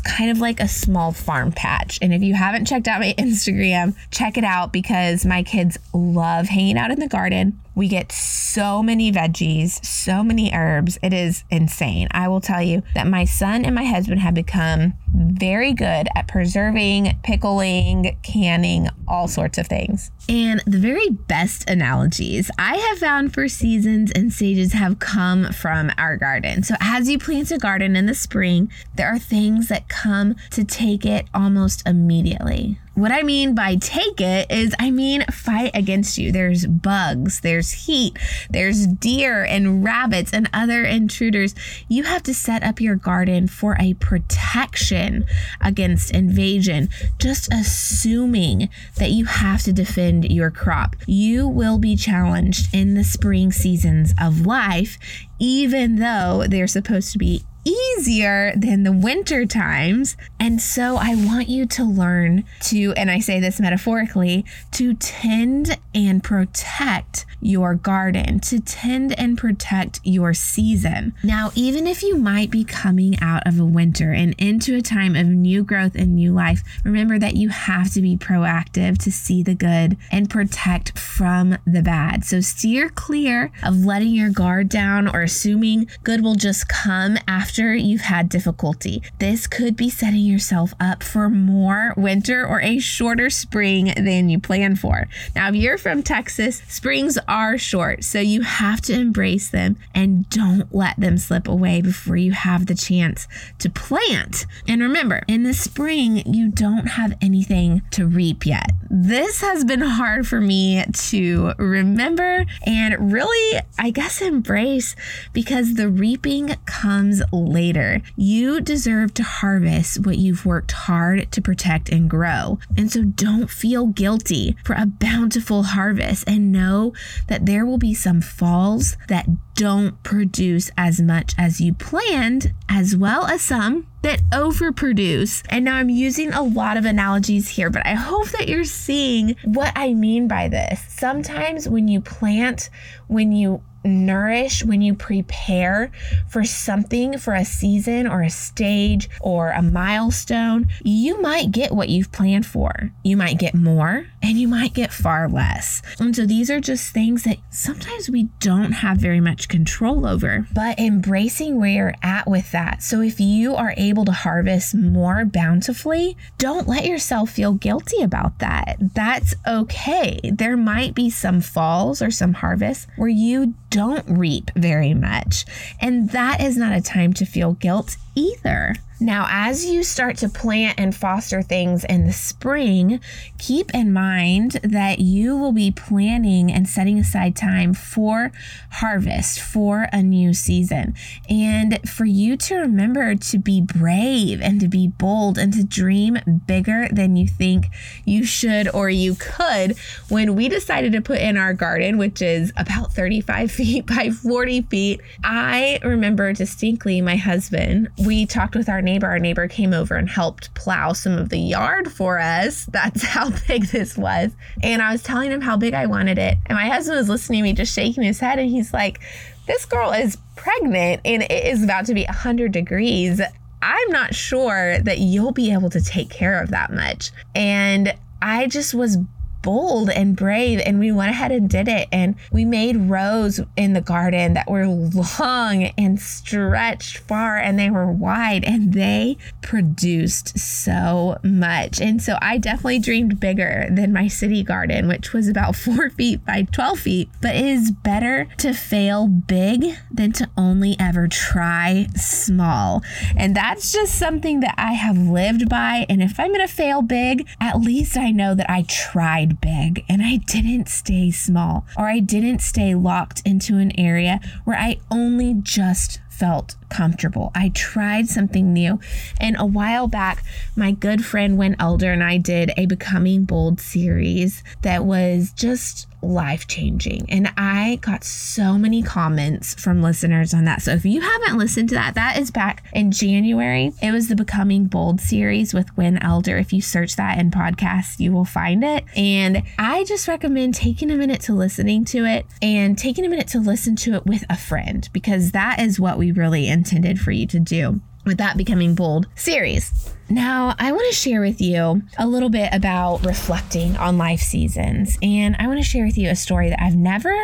kind 0.00 0.30
of 0.30 0.38
like 0.38 0.60
a 0.60 0.68
small 0.68 1.12
farm 1.12 1.52
patch. 1.52 1.98
And 2.02 2.12
if 2.12 2.22
you 2.22 2.34
haven't 2.34 2.66
checked 2.66 2.88
out 2.88 3.00
my 3.00 3.14
Instagram, 3.18 3.96
check 4.10 4.36
it 4.36 4.44
out 4.44 4.72
because 4.72 5.24
my 5.24 5.42
kids 5.42 5.78
love 5.92 6.46
hanging 6.46 6.78
out 6.78 6.90
in 6.90 7.00
the 7.00 7.08
garden. 7.08 7.60
We 7.74 7.88
get 7.88 8.12
so 8.12 8.82
many 8.82 9.10
veggies, 9.10 9.82
so 9.84 10.22
many 10.22 10.52
herbs. 10.52 10.98
It 11.02 11.14
is 11.14 11.44
insane. 11.50 12.08
I 12.10 12.28
will 12.28 12.40
tell 12.40 12.62
you 12.62 12.82
that 12.94 13.06
my 13.06 13.24
son 13.24 13.64
and 13.64 13.74
my 13.74 13.84
husband 13.84 14.20
have 14.20 14.34
become 14.34 14.94
very 15.14 15.72
good 15.72 16.08
at 16.14 16.28
preserving, 16.28 17.18
pickling, 17.22 18.16
canning, 18.22 18.88
all 19.06 19.28
sorts 19.28 19.58
of 19.58 19.66
things. 19.66 20.10
And 20.28 20.62
the 20.66 20.78
very 20.78 21.08
best 21.08 21.68
analogies 21.68 22.50
I 22.58 22.76
have 22.76 22.98
found 22.98 23.34
for 23.34 23.48
seasons 23.48 24.10
and 24.12 24.32
stages 24.32 24.72
have 24.72 24.98
come 24.98 25.52
from 25.52 25.90
our 25.98 26.16
garden. 26.16 26.62
So, 26.62 26.74
as 26.80 27.08
you 27.08 27.18
plant 27.18 27.50
a 27.50 27.58
garden 27.58 27.96
in 27.96 28.06
the 28.06 28.14
spring, 28.14 28.70
there 28.94 29.08
are 29.08 29.18
things 29.18 29.68
that 29.68 29.88
come 29.88 30.36
to 30.50 30.64
take 30.64 31.04
it 31.04 31.26
almost 31.34 31.86
immediately. 31.86 32.78
What 32.94 33.10
I 33.10 33.22
mean 33.22 33.54
by 33.54 33.76
take 33.76 34.20
it 34.20 34.50
is, 34.50 34.74
I 34.78 34.90
mean 34.90 35.24
fight 35.30 35.70
against 35.72 36.18
you. 36.18 36.30
There's 36.30 36.66
bugs, 36.66 37.40
there's 37.40 37.86
heat, 37.86 38.18
there's 38.50 38.86
deer 38.86 39.44
and 39.44 39.82
rabbits 39.82 40.32
and 40.32 40.48
other 40.52 40.84
intruders. 40.84 41.54
You 41.88 42.02
have 42.02 42.22
to 42.24 42.34
set 42.34 42.62
up 42.62 42.82
your 42.82 42.96
garden 42.96 43.48
for 43.48 43.78
a 43.80 43.94
protection 43.94 45.24
against 45.60 46.10
invasion, 46.10 46.90
just 47.18 47.50
assuming 47.50 48.68
that 48.96 49.10
you 49.10 49.24
have 49.24 49.62
to 49.62 49.72
defend 49.72 50.30
your 50.30 50.50
crop. 50.50 50.94
You 51.06 51.48
will 51.48 51.78
be 51.78 51.96
challenged 51.96 52.74
in 52.74 52.92
the 52.92 53.04
spring 53.04 53.52
seasons 53.52 54.12
of 54.20 54.44
life, 54.44 54.98
even 55.38 55.96
though 55.96 56.44
they're 56.46 56.66
supposed 56.66 57.12
to 57.12 57.18
be 57.18 57.42
easier 57.64 58.52
than 58.56 58.82
the 58.82 58.92
winter 58.92 59.46
times. 59.46 60.16
And 60.40 60.60
so 60.60 60.96
I 60.96 61.14
want 61.14 61.48
you 61.48 61.66
to 61.66 61.84
learn 61.84 62.44
to, 62.62 62.92
and 62.96 63.10
I 63.10 63.20
say 63.20 63.40
this 63.40 63.60
metaphorically, 63.60 64.44
to 64.72 64.94
tend 64.94 65.78
and 65.94 66.22
protect 66.22 67.26
your 67.40 67.74
garden, 67.74 68.38
to 68.38 68.60
tend 68.60 69.18
and 69.18 69.36
protect 69.36 70.00
your 70.04 70.32
season. 70.32 71.14
Now, 71.24 71.50
even 71.54 71.86
if 71.86 72.02
you 72.02 72.16
might 72.16 72.50
be 72.50 72.64
coming 72.64 73.18
out 73.20 73.46
of 73.46 73.58
a 73.58 73.64
winter 73.64 74.12
and 74.12 74.34
into 74.38 74.76
a 74.76 74.82
time 74.82 75.16
of 75.16 75.26
new 75.26 75.64
growth 75.64 75.94
and 75.94 76.14
new 76.14 76.32
life, 76.32 76.62
remember 76.84 77.18
that 77.18 77.36
you 77.36 77.48
have 77.48 77.92
to 77.94 78.00
be 78.00 78.16
proactive 78.16 78.96
to 78.98 79.10
see 79.10 79.42
the 79.42 79.54
good 79.54 79.96
and 80.10 80.30
protect 80.30 80.96
from 80.98 81.58
the 81.66 81.82
bad. 81.82 82.24
So 82.24 82.40
steer 82.40 82.88
clear 82.88 83.50
of 83.62 83.84
letting 83.84 84.14
your 84.14 84.30
guard 84.30 84.68
down 84.68 85.08
or 85.08 85.22
assuming 85.22 85.88
good 86.04 86.22
will 86.22 86.36
just 86.36 86.68
come 86.68 87.18
after 87.26 87.51
you've 87.58 88.02
had 88.02 88.28
difficulty. 88.28 89.02
This 89.18 89.46
could 89.46 89.76
be 89.76 89.90
setting 89.90 90.20
yourself 90.20 90.74
up 90.80 91.02
for 91.02 91.28
more 91.28 91.94
winter 91.96 92.46
or 92.46 92.60
a 92.62 92.78
shorter 92.78 93.30
spring 93.30 93.92
than 93.96 94.28
you 94.28 94.38
plan 94.38 94.76
for. 94.76 95.08
Now, 95.34 95.48
if 95.48 95.56
you're 95.56 95.78
from 95.78 96.02
Texas, 96.02 96.62
springs 96.68 97.18
are 97.28 97.58
short, 97.58 98.04
so 98.04 98.20
you 98.20 98.42
have 98.42 98.80
to 98.82 98.94
embrace 98.94 99.50
them 99.50 99.76
and 99.94 100.28
don't 100.30 100.74
let 100.74 100.98
them 100.98 101.18
slip 101.18 101.48
away 101.48 101.82
before 101.82 102.16
you 102.16 102.32
have 102.32 102.66
the 102.66 102.74
chance 102.74 103.28
to 103.58 103.68
plant. 103.70 104.46
And 104.66 104.80
remember, 104.80 105.22
in 105.28 105.42
the 105.42 105.54
spring, 105.54 106.22
you 106.26 106.48
don't 106.48 106.86
have 106.86 107.16
anything 107.20 107.82
to 107.90 108.06
reap 108.06 108.46
yet. 108.46 108.70
This 108.90 109.40
has 109.40 109.64
been 109.64 109.80
hard 109.80 110.26
for 110.26 110.40
me 110.40 110.84
to 110.84 111.52
remember 111.58 112.44
and 112.66 113.12
really, 113.12 113.60
I 113.78 113.90
guess, 113.90 114.20
embrace 114.20 114.94
because 115.32 115.74
the 115.74 115.88
reaping 115.88 116.54
comes 116.66 117.22
later. 117.44 118.02
You 118.16 118.60
deserve 118.60 119.14
to 119.14 119.22
harvest 119.22 120.04
what 120.06 120.18
you've 120.18 120.46
worked 120.46 120.72
hard 120.72 121.30
to 121.32 121.42
protect 121.42 121.88
and 121.88 122.08
grow. 122.08 122.58
And 122.76 122.90
so 122.90 123.04
don't 123.04 123.50
feel 123.50 123.86
guilty 123.86 124.56
for 124.64 124.74
a 124.74 124.86
bountiful 124.86 125.62
harvest 125.62 126.24
and 126.26 126.52
know 126.52 126.92
that 127.28 127.46
there 127.46 127.66
will 127.66 127.78
be 127.78 127.94
some 127.94 128.20
falls 128.20 128.96
that 129.08 129.28
don't 129.54 130.02
produce 130.02 130.70
as 130.78 131.00
much 131.00 131.34
as 131.36 131.60
you 131.60 131.74
planned, 131.74 132.52
as 132.68 132.96
well 132.96 133.26
as 133.26 133.42
some 133.42 133.86
that 134.02 134.20
overproduce. 134.30 135.44
And 135.48 135.64
now 135.64 135.76
I'm 135.76 135.90
using 135.90 136.32
a 136.32 136.42
lot 136.42 136.76
of 136.76 136.84
analogies 136.84 137.48
here, 137.48 137.70
but 137.70 137.86
I 137.86 137.94
hope 137.94 138.28
that 138.30 138.48
you're 138.48 138.64
seeing 138.64 139.36
what 139.44 139.72
I 139.76 139.94
mean 139.94 140.26
by 140.26 140.48
this. 140.48 140.84
Sometimes 140.88 141.68
when 141.68 141.86
you 141.88 142.00
plant, 142.00 142.70
when 143.06 143.32
you 143.32 143.62
nourish, 143.84 144.64
when 144.64 144.82
you 144.82 144.94
prepare 144.94 145.90
for 146.28 146.44
something, 146.44 147.18
for 147.18 147.34
a 147.34 147.44
season 147.44 148.06
or 148.06 148.22
a 148.22 148.30
stage 148.30 149.08
or 149.20 149.50
a 149.50 149.62
milestone, 149.62 150.68
you 150.84 151.20
might 151.20 151.52
get 151.52 151.72
what 151.72 151.88
you've 151.88 152.12
planned 152.12 152.46
for. 152.46 152.92
You 153.02 153.16
might 153.16 153.38
get 153.38 153.54
more 153.54 154.06
and 154.22 154.38
you 154.38 154.48
might 154.48 154.74
get 154.74 154.92
far 154.92 155.28
less. 155.28 155.82
And 155.98 156.14
so 156.14 156.26
these 156.26 156.50
are 156.50 156.60
just 156.60 156.92
things 156.92 157.24
that 157.24 157.38
sometimes 157.50 158.08
we 158.08 158.24
don't 158.40 158.72
have 158.72 158.98
very 158.98 159.20
much 159.20 159.48
control 159.48 160.06
over, 160.06 160.46
but 160.52 160.78
embracing 160.78 161.58
where 161.58 161.70
you're 161.70 161.94
at 162.02 162.28
with 162.28 162.50
that. 162.52 162.82
So 162.82 163.00
if 163.00 163.20
you 163.20 163.54
are 163.54 163.74
able 163.76 164.04
to 164.04 164.12
harvest 164.12 164.74
more 164.74 165.24
bountifully, 165.24 166.16
don't 166.38 166.68
let 166.68 166.86
yourself 166.86 167.30
feel 167.30 167.54
guilty 167.54 168.02
about 168.02 168.38
that. 168.38 168.76
That's 168.94 169.34
okay. 169.46 170.20
There 170.24 170.56
might 170.56 170.94
be 170.94 171.10
some 171.10 171.40
falls 171.40 172.00
or 172.00 172.10
some 172.10 172.34
harvests 172.34 172.86
where 172.96 173.08
you 173.08 173.54
don't 173.72 174.04
reap 174.06 174.50
very 174.54 174.94
much. 174.94 175.46
And 175.80 176.10
that 176.10 176.40
is 176.40 176.56
not 176.56 176.76
a 176.76 176.82
time 176.82 177.12
to 177.14 177.24
feel 177.24 177.54
guilt 177.54 177.96
either. 178.14 178.76
Now, 179.02 179.26
as 179.28 179.64
you 179.64 179.82
start 179.82 180.16
to 180.18 180.28
plant 180.28 180.78
and 180.78 180.94
foster 180.94 181.42
things 181.42 181.82
in 181.82 182.06
the 182.06 182.12
spring, 182.12 183.00
keep 183.36 183.74
in 183.74 183.92
mind 183.92 184.52
that 184.62 185.00
you 185.00 185.36
will 185.36 185.50
be 185.50 185.72
planning 185.72 186.52
and 186.52 186.68
setting 186.68 187.00
aside 187.00 187.34
time 187.34 187.74
for 187.74 188.30
harvest, 188.70 189.40
for 189.40 189.88
a 189.92 190.04
new 190.04 190.32
season, 190.32 190.94
and 191.28 191.80
for 191.90 192.04
you 192.04 192.36
to 192.36 192.54
remember 192.54 193.16
to 193.16 193.38
be 193.38 193.60
brave 193.60 194.40
and 194.40 194.60
to 194.60 194.68
be 194.68 194.86
bold 194.86 195.36
and 195.36 195.52
to 195.54 195.64
dream 195.64 196.18
bigger 196.46 196.86
than 196.92 197.16
you 197.16 197.26
think 197.26 197.66
you 198.04 198.24
should 198.24 198.72
or 198.72 198.88
you 198.88 199.16
could. 199.16 199.76
When 200.10 200.36
we 200.36 200.48
decided 200.48 200.92
to 200.92 201.00
put 201.00 201.18
in 201.18 201.36
our 201.36 201.54
garden, 201.54 201.98
which 201.98 202.22
is 202.22 202.52
about 202.56 202.92
35 202.92 203.50
feet 203.50 203.84
by 203.84 204.10
40 204.10 204.62
feet, 204.62 205.00
I 205.24 205.80
remember 205.82 206.32
distinctly 206.32 207.00
my 207.00 207.16
husband, 207.16 207.88
we 208.06 208.26
talked 208.26 208.54
with 208.54 208.68
our 208.68 208.80
neighbor 208.80 208.91
neighbor. 208.92 209.06
Our 209.06 209.18
neighbor 209.18 209.48
came 209.48 209.72
over 209.72 209.96
and 209.96 210.08
helped 210.08 210.54
plow 210.54 210.92
some 210.92 211.18
of 211.18 211.30
the 211.30 211.38
yard 211.38 211.90
for 211.90 212.18
us. 212.18 212.66
That's 212.72 213.02
how 213.04 213.30
big 213.48 213.66
this 213.66 213.96
was. 213.96 214.32
And 214.62 214.82
I 214.82 214.92
was 214.92 215.02
telling 215.02 215.30
him 215.32 215.40
how 215.40 215.56
big 215.56 215.74
I 215.74 215.86
wanted 215.86 216.18
it. 216.18 216.38
And 216.46 216.56
my 216.56 216.66
husband 216.66 216.98
was 216.98 217.08
listening 217.08 217.40
to 217.40 217.42
me, 217.44 217.52
just 217.52 217.74
shaking 217.74 218.02
his 218.02 218.20
head. 218.20 218.38
And 218.38 218.50
he's 218.50 218.72
like, 218.72 219.00
This 219.46 219.64
girl 219.64 219.92
is 219.92 220.16
pregnant 220.36 221.00
and 221.04 221.22
it 221.22 221.46
is 221.46 221.62
about 221.62 221.86
to 221.86 221.94
be 221.94 222.04
100 222.04 222.52
degrees. 222.52 223.20
I'm 223.62 223.90
not 223.90 224.14
sure 224.14 224.78
that 224.80 224.98
you'll 224.98 225.32
be 225.32 225.52
able 225.52 225.70
to 225.70 225.80
take 225.80 226.10
care 226.10 226.42
of 226.42 226.50
that 226.50 226.72
much. 226.72 227.12
And 227.34 227.94
I 228.20 228.48
just 228.48 228.74
was 228.74 228.98
bold 229.42 229.90
and 229.90 230.16
brave 230.16 230.60
and 230.64 230.78
we 230.78 230.92
went 230.92 231.10
ahead 231.10 231.32
and 231.32 231.50
did 231.50 231.68
it 231.68 231.88
and 231.92 232.14
we 232.30 232.44
made 232.44 232.76
rows 232.76 233.40
in 233.56 233.72
the 233.72 233.80
garden 233.80 234.34
that 234.34 234.50
were 234.50 234.66
long 234.66 235.64
and 235.76 236.00
stretched 236.00 236.98
far 236.98 237.36
and 237.36 237.58
they 237.58 237.70
were 237.70 237.90
wide 237.90 238.44
and 238.44 238.72
they 238.72 239.16
produced 239.42 240.38
so 240.38 241.18
much. 241.22 241.80
And 241.80 242.02
so 242.02 242.18
i 242.22 242.38
definitely 242.38 242.78
dreamed 242.78 243.20
bigger 243.20 243.68
than 243.70 243.92
my 243.92 244.08
city 244.08 244.42
garden 244.42 244.88
which 244.88 245.12
was 245.12 245.28
about 245.28 245.56
four 245.62 245.90
feet 245.90 246.24
by 246.24 246.42
12 246.42 246.78
feet 246.78 247.08
but 247.20 247.34
it 247.36 247.44
is 247.44 247.70
better 247.70 248.28
to 248.38 248.52
fail 248.52 249.08
big 249.08 249.76
than 249.90 250.12
to 250.12 250.28
only 250.36 250.76
ever 250.78 251.08
try 251.08 251.86
small. 251.96 252.82
And 253.16 253.34
that's 253.34 253.72
just 253.72 253.94
something 253.94 254.40
that 254.40 254.54
i 254.58 254.72
have 254.72 254.98
lived 254.98 255.48
by 255.48 255.86
and 255.88 256.02
if 256.02 256.18
i'm 256.18 256.28
going 256.28 256.46
to 256.46 256.52
fail 256.52 256.82
big 256.82 257.26
at 257.40 257.60
least 257.60 257.96
i 257.96 258.10
know 258.10 258.34
that 258.34 258.48
i 258.50 258.62
tried 258.68 259.31
big 259.34 259.84
and 259.88 260.02
I 260.02 260.16
didn't 260.16 260.68
stay 260.68 261.10
small 261.10 261.66
or 261.76 261.88
I 261.88 261.98
didn't 261.98 262.40
stay 262.40 262.74
locked 262.74 263.22
into 263.24 263.58
an 263.58 263.78
area 263.78 264.20
where 264.44 264.56
I 264.56 264.78
only 264.90 265.34
just 265.34 266.00
felt 266.08 266.54
comfortable. 266.68 267.32
I 267.34 267.48
tried 267.48 268.08
something 268.08 268.52
new. 268.52 268.78
And 269.18 269.34
a 269.38 269.46
while 269.46 269.88
back, 269.88 270.22
my 270.54 270.70
good 270.70 271.04
friend 271.04 271.36
Win 271.36 271.56
Elder 271.58 271.92
and 271.92 272.02
I 272.02 272.18
did 272.18 272.52
a 272.56 272.66
Becoming 272.66 273.24
Bold 273.24 273.60
series 273.60 274.44
that 274.62 274.84
was 274.84 275.32
just 275.32 275.88
life 276.02 276.46
changing. 276.46 277.06
And 277.08 277.32
I 277.36 277.76
got 277.76 278.04
so 278.04 278.58
many 278.58 278.82
comments 278.82 279.54
from 279.54 279.82
listeners 279.82 280.34
on 280.34 280.44
that. 280.44 280.62
So 280.62 280.72
if 280.72 280.84
you 280.84 281.00
haven't 281.00 281.38
listened 281.38 281.68
to 281.70 281.74
that, 281.76 281.94
that 281.94 282.18
is 282.18 282.30
back 282.30 282.64
in 282.72 282.90
January. 282.90 283.72
It 283.80 283.92
was 283.92 284.08
the 284.08 284.16
Becoming 284.16 284.66
Bold 284.66 285.00
series 285.00 285.54
with 285.54 285.74
Win 285.76 285.98
Elder. 286.02 286.36
If 286.36 286.52
you 286.52 286.60
search 286.60 286.96
that 286.96 287.18
in 287.18 287.30
podcasts, 287.30 288.00
you 288.00 288.12
will 288.12 288.24
find 288.24 288.64
it. 288.64 288.84
And 288.96 289.42
I 289.58 289.84
just 289.84 290.08
recommend 290.08 290.54
taking 290.54 290.90
a 290.90 290.96
minute 290.96 291.20
to 291.22 291.34
listening 291.34 291.84
to 291.86 292.04
it 292.04 292.26
and 292.40 292.76
taking 292.76 293.04
a 293.04 293.08
minute 293.08 293.28
to 293.28 293.40
listen 293.40 293.76
to 293.76 293.94
it 293.94 294.06
with 294.06 294.24
a 294.28 294.36
friend 294.36 294.88
because 294.92 295.32
that 295.32 295.60
is 295.60 295.78
what 295.78 295.98
we 295.98 296.12
really 296.12 296.48
intended 296.48 297.00
for 297.00 297.12
you 297.12 297.26
to 297.28 297.38
do 297.38 297.80
with 298.04 298.18
that 298.18 298.36
Becoming 298.36 298.74
Bold 298.74 299.06
series. 299.14 299.94
Now, 300.08 300.54
I 300.58 300.72
want 300.72 300.86
to 300.90 300.94
share 300.94 301.20
with 301.20 301.40
you 301.40 301.82
a 301.98 302.06
little 302.06 302.28
bit 302.28 302.52
about 302.52 303.04
reflecting 303.06 303.76
on 303.76 303.96
life 303.96 304.20
seasons. 304.20 304.98
And 305.00 305.36
I 305.38 305.46
want 305.46 305.58
to 305.58 305.64
share 305.64 305.86
with 305.86 305.96
you 305.96 306.10
a 306.10 306.16
story 306.16 306.50
that 306.50 306.62
I've 306.62 306.76
never 306.76 307.14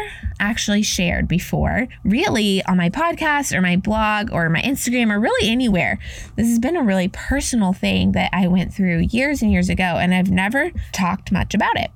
actually 0.41 0.83
shared 0.83 1.29
before, 1.29 1.89
really 2.05 2.63
on 2.65 2.79
my 2.79 2.89
podcast 2.89 3.55
or 3.55 3.61
my 3.61 3.77
blog 3.77 4.33
or 4.33 4.49
my 4.49 4.63
Instagram 4.63 5.11
or 5.11 5.21
really 5.21 5.51
anywhere. 5.51 5.99
This 6.37 6.49
has 6.49 6.59
been 6.59 6.77
a 6.77 6.83
really 6.83 7.09
personal 7.09 7.73
thing 7.73 8.13
that 8.13 8.31
I 8.33 8.47
went 8.49 8.73
through 8.73 9.09
years 9.11 9.43
and 9.43 9.53
years 9.53 9.69
ago, 9.69 9.83
and 9.83 10.15
I've 10.15 10.31
never 10.31 10.71
talked 10.93 11.31
much 11.31 11.55
about 11.55 11.79
it 11.79 11.91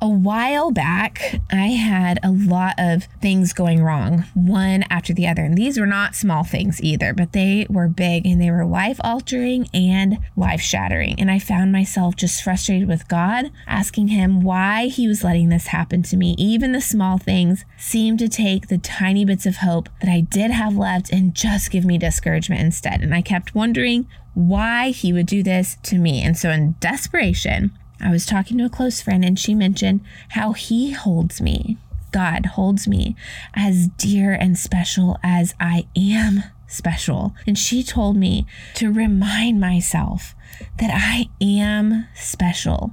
a 0.00 0.08
while 0.08 0.70
back, 0.70 1.40
I 1.50 1.68
had 1.68 2.18
a 2.22 2.30
lot 2.30 2.74
of 2.78 3.04
things 3.20 3.52
going 3.52 3.82
wrong, 3.82 4.24
one 4.34 4.84
after 4.90 5.12
the 5.12 5.26
other. 5.26 5.42
And 5.42 5.56
these 5.56 5.78
were 5.78 5.86
not 5.86 6.14
small 6.14 6.44
things 6.44 6.82
either, 6.82 7.14
but 7.14 7.32
they 7.32 7.66
were 7.68 7.88
big 7.88 8.26
and 8.26 8.40
they 8.40 8.50
were 8.50 8.64
life 8.64 9.00
altering 9.04 9.68
and 9.72 10.18
life 10.36 10.60
shattering. 10.60 11.20
And 11.20 11.30
I 11.30 11.38
found 11.38 11.72
myself 11.72 12.16
just 12.16 12.42
frustrated 12.42 12.88
with 12.88 13.08
God, 13.08 13.50
asking 13.66 14.08
Him 14.08 14.42
why 14.42 14.86
He 14.86 15.06
was 15.08 15.24
letting 15.24 15.48
this 15.48 15.68
happen 15.68 16.02
to 16.04 16.16
me. 16.16 16.34
Even 16.38 16.72
the 16.72 16.80
small 16.80 17.18
things 17.18 17.64
seemed 17.76 18.18
to 18.20 18.28
take 18.28 18.68
the 18.68 18.78
tiny 18.78 19.24
bits 19.24 19.46
of 19.46 19.56
hope 19.56 19.88
that 20.00 20.10
I 20.10 20.20
did 20.20 20.50
have 20.50 20.76
left 20.76 21.12
and 21.12 21.34
just 21.34 21.70
give 21.70 21.84
me 21.84 21.98
discouragement 21.98 22.60
instead. 22.60 23.00
And 23.02 23.14
I 23.14 23.22
kept 23.22 23.54
wondering 23.54 24.08
why 24.34 24.90
He 24.90 25.12
would 25.12 25.26
do 25.26 25.42
this 25.42 25.76
to 25.84 25.98
me. 25.98 26.22
And 26.22 26.36
so, 26.36 26.50
in 26.50 26.76
desperation, 26.80 27.76
I 28.02 28.10
was 28.10 28.26
talking 28.26 28.58
to 28.58 28.64
a 28.64 28.70
close 28.70 29.00
friend 29.00 29.24
and 29.24 29.38
she 29.38 29.54
mentioned 29.54 30.00
how 30.30 30.52
he 30.52 30.92
holds 30.92 31.40
me. 31.40 31.78
God 32.10 32.46
holds 32.46 32.86
me 32.86 33.16
as 33.54 33.88
dear 33.96 34.32
and 34.32 34.58
special 34.58 35.18
as 35.22 35.54
I 35.58 35.86
am 35.96 36.42
special. 36.66 37.34
And 37.46 37.58
she 37.58 37.82
told 37.82 38.16
me 38.16 38.46
to 38.74 38.92
remind 38.92 39.60
myself 39.60 40.34
that 40.78 40.90
I 40.92 41.28
am 41.40 42.06
special 42.14 42.92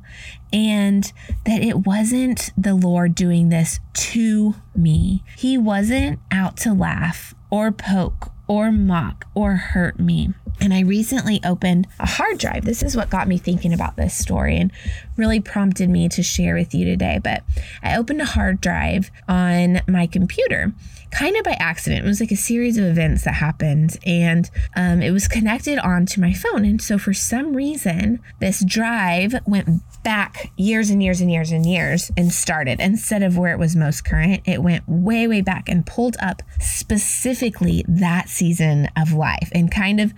and 0.52 1.12
that 1.46 1.62
it 1.62 1.86
wasn't 1.86 2.52
the 2.58 2.76
Lord 2.76 3.16
doing 3.16 3.50
this 3.50 3.80
to 3.94 4.56
me. 4.76 5.24
He 5.38 5.58
wasn't 5.58 6.20
out 6.32 6.58
to 6.58 6.74
laugh 6.74 7.34
or 7.50 7.72
poke 7.72 8.32
or 8.50 8.72
mock 8.72 9.26
or 9.34 9.54
hurt 9.54 10.00
me. 10.00 10.34
And 10.60 10.74
I 10.74 10.82
recently 10.82 11.40
opened 11.46 11.88
a 12.00 12.06
hard 12.06 12.38
drive. 12.40 12.66
This 12.66 12.84
is 12.84 12.98
what 12.98 13.10
got 13.10 13.30
me 13.30 13.38
thinking 13.38 13.72
about 13.72 13.96
this 13.96 14.14
story 14.14 14.58
and 14.58 14.72
really 15.16 15.40
prompted 15.40 15.90
me 15.90 16.10
to 16.10 16.22
share 16.22 16.56
with 16.56 16.74
you 16.74 16.84
today. 16.84 17.22
But 17.24 17.44
I 17.82 17.96
opened 17.96 18.22
a 18.22 18.26
hard 18.26 18.60
drive 18.60 19.10
on 19.30 19.82
my 19.88 20.06
computer 20.08 20.74
kind 21.12 21.36
of 21.38 21.44
by 21.44 21.56
accident. 21.60 22.04
It 22.04 22.08
was 22.08 22.20
like 22.20 22.32
a 22.32 22.36
series 22.36 22.78
of 22.78 22.86
events 22.86 23.24
that 23.24 23.36
happened, 23.36 23.98
and 24.06 24.50
um, 24.76 25.02
it 25.02 25.12
was 25.12 25.28
connected 25.28 25.80
onto 25.80 26.22
my 26.22 26.34
phone. 26.34 26.66
And 26.66 26.82
so, 26.82 26.98
for 26.98 27.14
some 27.14 27.56
reason, 27.56 28.20
this 28.40 28.64
drive 28.64 29.36
went 29.46 29.82
back 30.04 30.52
years 30.56 30.90
and 30.90 31.02
years 31.04 31.22
and 31.22 31.32
years 31.32 31.52
and 31.52 31.66
years 31.66 32.12
and 32.16 32.32
started 32.32 32.80
instead 32.80 33.24
of 33.24 33.38
where 33.38 33.54
it 33.54 33.60
was 33.60 33.76
most 33.76 34.06
current. 34.06 34.42
It 34.46 34.64
went 34.64 34.88
way, 34.88 35.28
way 35.28 35.42
back 35.42 35.70
and 35.70 35.86
pulled 35.86 36.18
up 36.22 36.42
specifically 36.60 37.84
that 37.88 38.30
season 38.30 38.90
of 38.98 39.14
life 39.14 39.50
and 39.52 39.72
kind 39.72 40.00
of 40.00 40.14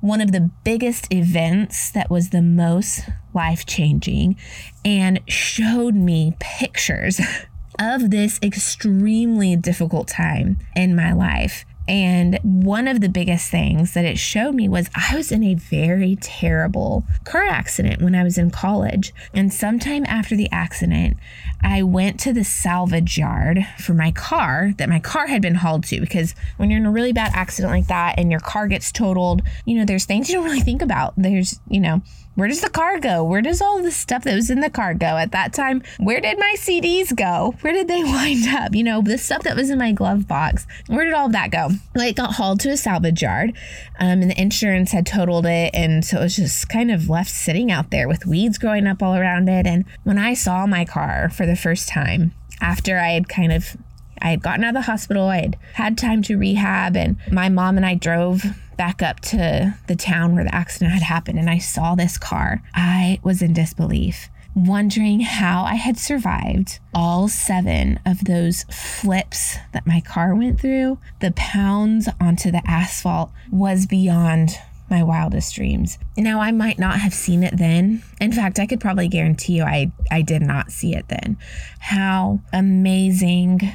one 0.00 0.20
of 0.20 0.32
the 0.32 0.50
biggest 0.64 1.12
events 1.12 1.90
that 1.90 2.10
was 2.10 2.30
the 2.30 2.42
most 2.42 3.08
life 3.34 3.66
changing 3.66 4.36
and 4.84 5.20
showed 5.26 5.94
me 5.94 6.36
pictures 6.38 7.20
of 7.78 8.10
this 8.10 8.38
extremely 8.42 9.56
difficult 9.56 10.08
time 10.08 10.58
in 10.74 10.94
my 10.94 11.12
life. 11.12 11.64
And 11.88 12.40
one 12.42 12.88
of 12.88 13.00
the 13.00 13.08
biggest 13.08 13.50
things 13.50 13.94
that 13.94 14.04
it 14.04 14.18
showed 14.18 14.54
me 14.54 14.68
was 14.68 14.90
I 14.94 15.14
was 15.14 15.30
in 15.30 15.44
a 15.44 15.54
very 15.54 16.16
terrible 16.16 17.04
car 17.24 17.44
accident 17.44 18.02
when 18.02 18.14
I 18.14 18.24
was 18.24 18.38
in 18.38 18.50
college. 18.50 19.12
And 19.32 19.52
sometime 19.52 20.04
after 20.06 20.36
the 20.36 20.50
accident, 20.50 21.16
I 21.62 21.82
went 21.82 22.18
to 22.20 22.32
the 22.32 22.44
salvage 22.44 23.16
yard 23.16 23.66
for 23.78 23.94
my 23.94 24.10
car 24.10 24.72
that 24.78 24.88
my 24.88 24.98
car 24.98 25.28
had 25.28 25.42
been 25.42 25.56
hauled 25.56 25.84
to 25.84 26.00
because 26.00 26.34
when 26.56 26.70
you're 26.70 26.80
in 26.80 26.86
a 26.86 26.90
really 26.90 27.12
bad 27.12 27.32
accident 27.34 27.72
like 27.72 27.86
that 27.86 28.18
and 28.18 28.30
your 28.30 28.40
car 28.40 28.66
gets 28.66 28.90
totaled, 28.90 29.42
you 29.64 29.78
know, 29.78 29.84
there's 29.84 30.04
things 30.04 30.28
you 30.28 30.34
don't 30.34 30.44
really 30.44 30.60
think 30.60 30.82
about. 30.82 31.14
There's, 31.16 31.60
you 31.68 31.80
know, 31.80 32.02
Where 32.36 32.48
does 32.48 32.60
the 32.60 32.68
car 32.68 33.00
go? 33.00 33.24
Where 33.24 33.40
does 33.40 33.62
all 33.62 33.82
the 33.82 33.90
stuff 33.90 34.24
that 34.24 34.34
was 34.34 34.50
in 34.50 34.60
the 34.60 34.68
car 34.68 34.92
go 34.92 35.16
at 35.16 35.32
that 35.32 35.54
time? 35.54 35.82
Where 35.98 36.20
did 36.20 36.38
my 36.38 36.54
CDs 36.58 37.16
go? 37.16 37.54
Where 37.62 37.72
did 37.72 37.88
they 37.88 38.04
wind 38.04 38.46
up? 38.48 38.74
You 38.74 38.84
know, 38.84 39.00
the 39.00 39.16
stuff 39.16 39.42
that 39.44 39.56
was 39.56 39.70
in 39.70 39.78
my 39.78 39.92
glove 39.92 40.28
box. 40.28 40.66
Where 40.86 41.06
did 41.06 41.14
all 41.14 41.26
of 41.26 41.32
that 41.32 41.50
go? 41.50 41.70
Well, 41.94 42.06
it 42.06 42.14
got 42.14 42.34
hauled 42.34 42.60
to 42.60 42.68
a 42.68 42.76
salvage 42.76 43.22
yard, 43.22 43.54
um, 43.98 44.20
and 44.20 44.30
the 44.30 44.38
insurance 44.40 44.92
had 44.92 45.06
totaled 45.06 45.46
it, 45.46 45.70
and 45.72 46.04
so 46.04 46.18
it 46.18 46.24
was 46.24 46.36
just 46.36 46.68
kind 46.68 46.90
of 46.90 47.08
left 47.08 47.30
sitting 47.30 47.72
out 47.72 47.90
there 47.90 48.06
with 48.06 48.26
weeds 48.26 48.58
growing 48.58 48.86
up 48.86 49.02
all 49.02 49.16
around 49.16 49.48
it. 49.48 49.66
And 49.66 49.86
when 50.04 50.18
I 50.18 50.34
saw 50.34 50.66
my 50.66 50.84
car 50.84 51.30
for 51.30 51.46
the 51.46 51.56
first 51.56 51.88
time, 51.88 52.34
after 52.60 52.98
I 52.98 53.12
had 53.12 53.28
kind 53.28 53.52
of 53.52 53.76
I 54.20 54.30
had 54.30 54.42
gotten 54.42 54.64
out 54.64 54.70
of 54.70 54.74
the 54.74 54.82
hospital. 54.82 55.28
I 55.28 55.36
had 55.40 55.56
had 55.74 55.98
time 55.98 56.22
to 56.22 56.36
rehab, 56.36 56.96
and 56.96 57.16
my 57.30 57.48
mom 57.48 57.76
and 57.76 57.86
I 57.86 57.94
drove 57.94 58.44
back 58.76 59.02
up 59.02 59.20
to 59.20 59.74
the 59.86 59.96
town 59.96 60.34
where 60.34 60.44
the 60.44 60.54
accident 60.54 60.92
had 60.92 61.02
happened. 61.02 61.38
And 61.38 61.48
I 61.50 61.58
saw 61.58 61.94
this 61.94 62.18
car. 62.18 62.62
I 62.74 63.20
was 63.22 63.42
in 63.42 63.52
disbelief, 63.52 64.28
wondering 64.54 65.20
how 65.20 65.64
I 65.64 65.74
had 65.74 65.98
survived 65.98 66.78
all 66.94 67.28
seven 67.28 68.00
of 68.04 68.24
those 68.24 68.64
flips 68.64 69.56
that 69.72 69.86
my 69.86 70.00
car 70.00 70.34
went 70.34 70.60
through. 70.60 70.98
The 71.20 71.32
pounds 71.32 72.08
onto 72.20 72.50
the 72.50 72.62
asphalt 72.66 73.30
was 73.50 73.86
beyond 73.86 74.58
my 74.88 75.02
wildest 75.02 75.54
dreams. 75.54 75.98
Now 76.16 76.40
I 76.40 76.52
might 76.52 76.78
not 76.78 77.00
have 77.00 77.12
seen 77.12 77.42
it 77.42 77.56
then. 77.56 78.02
In 78.20 78.32
fact, 78.32 78.58
I 78.58 78.66
could 78.66 78.80
probably 78.80 79.08
guarantee 79.08 79.54
you 79.54 79.64
I 79.64 79.90
I 80.10 80.22
did 80.22 80.42
not 80.42 80.70
see 80.70 80.94
it 80.94 81.08
then. 81.08 81.36
How 81.80 82.40
amazing 82.52 83.72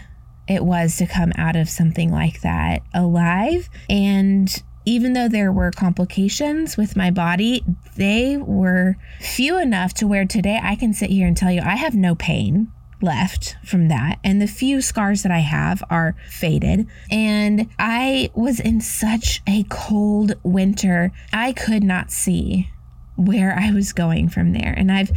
it 0.52 0.66
was 0.66 0.98
to 0.98 1.08
come 1.08 1.32
out 1.38 1.56
of 1.56 1.70
something 1.70 2.12
like 2.12 2.42
that 2.42 2.84
alive. 2.94 3.70
And 3.90 4.62
even 4.86 5.14
though 5.14 5.28
there 5.28 5.52
were 5.52 5.72
complications 5.72 6.76
with 6.76 6.96
my 6.96 7.10
body, 7.12 7.64
they 7.96 8.38
were 8.38 8.98
few 9.20 9.58
enough 9.58 9.94
to 9.96 10.08
where 10.08 10.26
today 10.26 10.60
I 10.62 10.76
can 10.76 10.94
sit 10.94 11.10
here 11.10 11.28
and 11.28 11.38
tell 11.38 11.52
you 11.52 11.62
I 11.62 11.76
have 11.76 11.96
no 11.96 12.16
pain 12.16 12.72
left 13.02 13.56
from 13.64 13.88
that. 13.88 14.20
And 14.24 14.42
the 14.42 14.48
few 14.48 14.82
scars 14.82 15.24
that 15.24 15.32
I 15.32 15.40
have 15.40 15.84
are 15.90 16.16
faded. 16.30 16.88
And 17.10 17.70
I 17.80 18.30
was 18.34 18.60
in 18.60 18.82
such 18.82 19.42
a 19.48 19.64
cold 19.70 20.34
winter, 20.44 21.12
I 21.32 21.54
could 21.54 21.84
not 21.84 22.12
see 22.12 22.70
where 23.26 23.58
I 23.58 23.72
was 23.72 23.94
going 23.94 24.30
from 24.30 24.54
there. 24.54 24.74
And 24.76 24.92
I've 24.92 25.12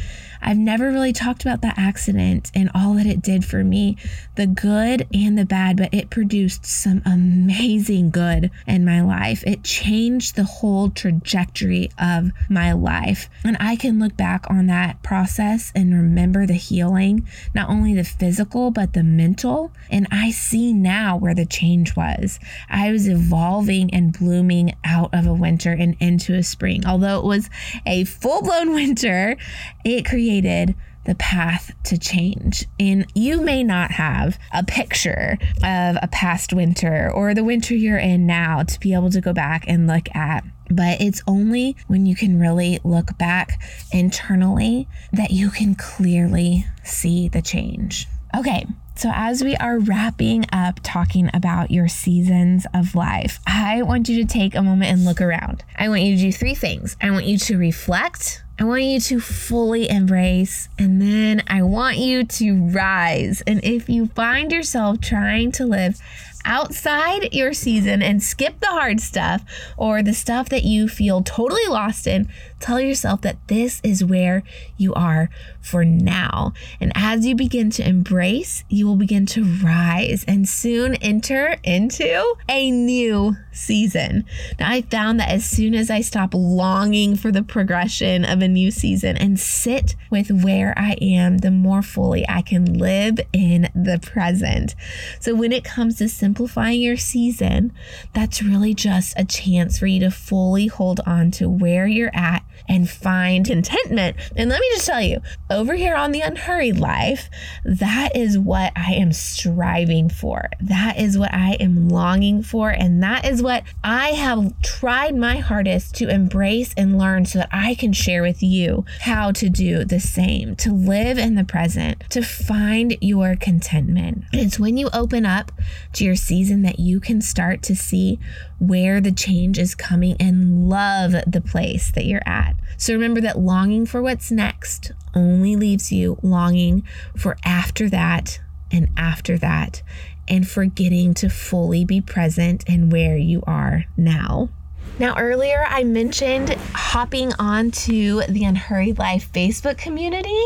I've 0.45 0.59
never 0.59 0.90
really 0.90 1.14
talked 1.14 1.43
about 1.43 1.62
that 1.62 1.79
accident 1.79 2.53
and 2.55 2.71
all 2.75 2.95
that 2.95 3.07
it 3.07 3.23
did 3.23 3.47
for 3.47 3.64
me, 3.64 3.97
the 4.35 4.47
good 4.47 5.09
and 5.12 5.38
the 5.38 5.47
bad, 5.47 5.79
but 5.79 5.95
it 5.95 6.11
produced 6.11 6.67
some 6.67 7.01
amazing 7.07 8.11
good 8.11 8.51
in 8.67 8.85
my 8.85 9.01
life. 9.01 9.43
It 9.47 9.64
changed 9.64 10.37
the 10.37 10.45
whole 10.45 10.90
trajectory 10.90 11.90
of 11.99 12.31
my 12.51 12.73
life. 12.73 13.31
And 13.43 13.57
I 13.59 13.77
can 13.77 13.99
look 13.99 14.19
back 14.19 14.45
on 14.51 14.67
that 14.67 15.03
process 15.03 15.73
and 15.75 15.95
remember 15.95 16.47
the 16.47 16.53
healing, 16.53 17.27
not 17.55 17.71
only 17.71 17.95
the 17.95 18.05
physical, 18.05 18.71
but 18.71 18.93
the 18.93 19.03
mental. 19.03 19.73
And 19.90 20.07
I 20.11 20.31
see 20.31 20.75
now 20.75 21.17
where 21.17 21.35
the 21.35 21.47
change 21.47 21.97
was. 21.97 22.38
I 22.69 22.93
was 22.93 23.09
evolving 23.09 23.95
and 23.95 24.17
blooming 24.17 24.75
out 24.85 25.14
of 25.14 25.27
a 25.27 25.33
winter 25.33 25.73
and 25.73 25.97
into 26.01 26.35
a 26.35 26.43
spring. 26.43 26.85
Although 26.85 27.21
it 27.21 27.25
was 27.25 27.49
a 27.87 27.94
full 28.03 28.43
blown 28.43 28.75
winter, 28.75 29.37
it 29.85 30.05
created 30.05 30.75
the 31.05 31.15
path 31.15 31.71
to 31.85 31.99
change. 31.99 32.67
And 32.81 33.07
you 33.15 33.41
may 33.41 33.63
not 33.63 33.93
have 33.93 34.39
a 34.53 34.65
picture 34.65 35.39
of 35.63 35.97
a 36.03 36.09
past 36.11 36.53
winter 36.53 37.11
or 37.13 37.35
the 37.35 37.45
winter 37.45 37.75
you're 37.75 37.99
in 37.99 38.27
now 38.27 38.63
to 38.63 38.81
be 38.81 38.95
able 38.95 39.11
to 39.11 39.21
go 39.21 39.33
back 39.33 39.65
and 39.69 39.87
look 39.87 40.09
at. 40.15 40.45
But 40.71 41.01
it's 41.01 41.23
only 41.27 41.77
when 41.89 42.07
you 42.07 42.17
can 42.17 42.41
really 42.41 42.81
look 42.85 43.17
back 43.19 43.63
internally 43.93 44.89
that 45.13 45.31
you 45.31 45.51
can 45.51 45.75
clearly 45.75 46.67
see 46.83 47.29
the 47.29 47.43
change. 47.43 48.09
Okay, 48.35 48.67
so, 48.97 49.11
as 49.13 49.43
we 49.43 49.57
are 49.57 49.79
wrapping 49.79 50.47
up 50.53 50.79
talking 50.83 51.29
about 51.35 51.73
your 51.73 51.89
seasons 51.89 52.65
of 52.73 52.95
life, 52.95 53.41
I 53.47 53.83
want 53.83 54.09
you 54.09 54.23
to 54.23 54.25
take 54.25 54.55
a 54.55 54.63
moment 54.63 54.93
and 54.93 55.05
look 55.05 55.21
around. 55.21 55.65
I 55.77 55.89
want 55.89 56.03
you 56.03 56.17
to 56.17 56.23
do 56.23 56.33
three 56.33 56.55
things. 56.55 56.97
I 57.01 57.11
want 57.11 57.27
you 57.27 57.37
to 57.39 57.59
reflect, 57.59 58.45
I 58.57 58.65
want 58.65 58.85
you 58.85 59.01
to 59.01 59.19
fully 59.19 59.91
embrace, 59.91 60.69
and 60.79 61.03
then 61.03 61.43
I 61.49 61.63
want 61.63 61.97
you 61.99 62.25
to 62.25 62.67
rise. 62.69 63.43
And 63.49 63.63
if 63.65 63.89
you 63.89 64.07
find 64.07 64.53
yourself 64.53 65.01
trying 65.01 65.51
to 65.53 65.67
live 65.67 66.01
outside 66.45 67.33
your 67.33 67.53
season 67.53 68.03
and 68.03 68.23
skip 68.23 68.61
the 68.61 68.67
hard 68.67 69.01
stuff 69.01 69.45
or 69.77 70.03
the 70.03 70.15
stuff 70.15 70.49
that 70.49 70.65
you 70.65 70.89
feel 70.89 71.23
totally 71.23 71.67
lost 71.69 72.07
in, 72.07 72.29
tell 72.61 72.81
yourself 72.81 73.21
that 73.23 73.37
this 73.49 73.81
is 73.83 74.05
where 74.05 74.43
you 74.77 74.95
are 74.95 75.29
for 75.61 75.85
now. 75.85 76.53
And 76.81 76.93
as 76.95 77.27
you 77.27 77.35
begin 77.35 77.71
to 77.71 77.87
embrace, 77.87 78.65
you 78.69 78.87
will 78.87 78.97
begin 78.97 79.27
to 79.27 79.45
rise 79.45 80.25
and 80.27 80.49
soon 80.49 80.95
enter 80.97 81.57
into 81.63 82.35
a 82.49 82.71
new 82.71 83.37
season. 83.53 84.25
Now, 84.59 84.71
I 84.71 84.83
found 84.83 85.21
that 85.21 85.31
as 85.31 85.45
soon 85.45 85.75
as 85.75 85.91
I 85.91 86.01
stop 86.01 86.35
longing 86.35 87.17
for 87.17 87.31
the 87.31 87.43
progression 87.43 88.25
of 88.25 88.43
a 88.43 88.49
new 88.49 88.71
season 88.71 89.17
and 89.17 89.39
sit 89.39 89.97
with 90.11 90.31
where 90.31 90.75
I 90.77 90.97
am, 91.01 91.39
the 91.39 91.51
more 91.51 91.83
fully 91.83 92.29
I 92.29 92.43
can 92.43 92.79
live 92.79 93.19
in 93.33 93.69
the 93.75 93.99
present. 94.03 94.75
So, 95.21 95.35
when 95.35 95.53
it 95.53 95.65
comes 95.65 95.97
to 95.97 96.09
simplifying 96.35 96.81
your 96.81 96.97
season, 96.97 97.73
that's 98.12 98.42
really 98.42 98.75
just 98.75 99.14
a 99.16 99.25
chance 99.25 99.79
for 99.79 99.87
you 99.87 100.01
to 100.01 100.11
fully 100.11 100.66
hold 100.66 100.99
on 101.07 101.31
to 101.31 101.49
where 101.49 101.87
you're 101.87 102.11
at 102.12 102.44
and 102.69 102.88
find 102.88 103.47
contentment. 103.47 104.17
And 104.37 104.51
let 104.51 104.61
me 104.61 104.69
just 104.75 104.87
tell 104.87 105.03
you, 105.03 105.21
over 105.51 105.75
here 105.75 105.95
on 105.95 106.12
the 106.12 106.21
Unhurried 106.21 106.79
Life, 106.79 107.29
that 107.64 108.17
is 108.17 108.38
what 108.38 108.73
I 108.77 108.95
am 108.95 109.12
striving 109.12 110.09
for. 110.09 110.49
That 110.61 110.99
is 110.99 111.19
what 111.19 111.33
I 111.33 111.55
am 111.61 111.88
longing 111.88 112.43
for. 112.43 112.71
And 112.71 113.03
that 113.03 113.25
is 113.25 113.43
what 113.43 113.64
I 113.83 114.11
have 114.11 114.61
tried 114.62 115.14
my 115.14 115.37
hardest 115.37 115.95
to 115.97 116.09
embrace 116.09 116.73
and 116.77 116.99
learn 116.99 117.27
so 117.27 117.40
that 117.40 117.49
I 117.53 117.75
can 117.75 117.93
share 117.93 118.23
with 118.23 118.43
you 118.43 118.85
how 119.01 119.33
to 119.33 119.49
do 119.49 119.85
the 119.85 120.01
same, 120.01 120.57
to 120.57 120.73
live 120.73 121.19
in 121.19 121.35
the 121.35 121.45
present, 121.45 122.05
to 122.11 122.23
find 122.23 122.97
your 123.01 123.37
contentment. 123.37 124.25
It's 124.33 124.59
when 124.59 124.77
you 124.77 124.88
open 124.93 125.27
up 125.27 125.53
to 125.95 126.05
your 126.05 126.17
season 126.17 126.62
that 126.62 126.79
you 126.79 127.01
can 127.01 127.21
start 127.21 127.62
to 127.62 127.77
see 127.77 128.19
where 128.59 129.01
the 129.01 129.12
change 129.12 129.59
is 129.59 129.75
coming 129.75 130.17
and 130.19 130.69
love 130.69 131.12
the 131.27 131.40
place 131.40 131.90
that 131.93 132.05
you're 132.05 132.23
at. 132.27 132.44
So 132.77 132.93
remember 132.93 133.21
that 133.23 133.39
longing 133.39 133.87
for 133.87 134.03
what's 134.03 134.31
next 134.31 134.93
only 135.15 135.57
leaves 135.57 135.93
you 135.93 136.19
longing 136.23 136.85
for 137.17 137.37
after 137.45 137.89
that 137.91 138.41
and 138.71 138.89
after 138.97 139.39
that 139.39 139.83
and 140.29 140.49
forgetting 140.49 141.15
to 141.15 141.29
fully 141.29 141.85
be 141.85 142.01
present 142.01 142.65
in 142.69 142.91
where 142.91 143.17
you 143.17 143.43
are 143.47 143.85
now. 143.97 144.49
Now, 144.97 145.19
earlier 145.19 145.65
I 145.69 145.83
mentioned 145.83 146.51
hopping 146.73 147.33
onto 147.41 148.23
the 148.29 148.45
Unhurried 148.45 148.97
Life 148.97 149.29
Facebook 149.33 149.77
community 149.77 150.41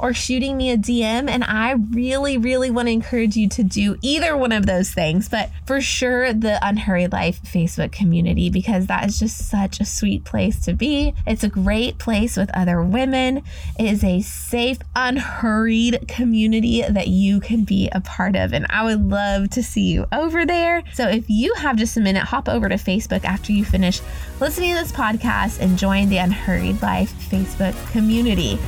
or 0.00 0.12
shooting 0.12 0.56
me 0.56 0.72
a 0.72 0.76
DM, 0.76 1.30
and 1.30 1.44
I 1.44 1.76
really, 1.92 2.36
really 2.36 2.68
want 2.72 2.88
to 2.88 2.92
encourage 2.92 3.36
you 3.36 3.48
to 3.50 3.62
do 3.62 3.96
either 4.02 4.36
one 4.36 4.50
of 4.50 4.66
those 4.66 4.90
things, 4.90 5.28
but 5.28 5.50
for 5.66 5.80
sure 5.80 6.32
the 6.32 6.58
Unhurried 6.66 7.12
Life 7.12 7.40
Facebook 7.44 7.92
community 7.92 8.50
because 8.50 8.86
that 8.86 9.06
is 9.06 9.20
just 9.20 9.48
such 9.48 9.78
a 9.78 9.84
sweet 9.84 10.24
place 10.24 10.58
to 10.64 10.72
be. 10.72 11.14
It's 11.24 11.44
a 11.44 11.48
great 11.48 11.98
place 11.98 12.36
with 12.36 12.50
other 12.52 12.82
women, 12.82 13.44
it 13.78 13.86
is 13.86 14.02
a 14.02 14.20
safe, 14.22 14.78
unhurried 14.96 16.08
community 16.08 16.82
that 16.82 17.06
you 17.06 17.38
can 17.38 17.62
be 17.62 17.88
a 17.92 18.00
part 18.00 18.34
of, 18.34 18.52
and 18.52 18.66
I 18.68 18.82
would 18.82 19.08
love 19.08 19.50
to 19.50 19.62
see 19.62 19.92
you 19.92 20.06
over 20.10 20.44
there. 20.44 20.82
So 20.92 21.08
if 21.08 21.30
you 21.30 21.54
have 21.54 21.76
just 21.76 21.96
a 21.96 22.00
minute, 22.00 22.24
hop 22.24 22.48
over 22.48 22.68
to 22.68 22.74
Facebook 22.74 23.22
after 23.22 23.52
you 23.52 23.64
finish 23.64 23.91
finish 24.00 24.40
listening 24.40 24.74
to 24.74 24.80
this 24.80 24.92
podcast 24.92 25.60
and 25.60 25.78
join 25.78 26.08
the 26.08 26.18
Unhurried 26.18 26.82
Life 26.82 27.12
Facebook 27.30 27.74
community. 27.92 28.58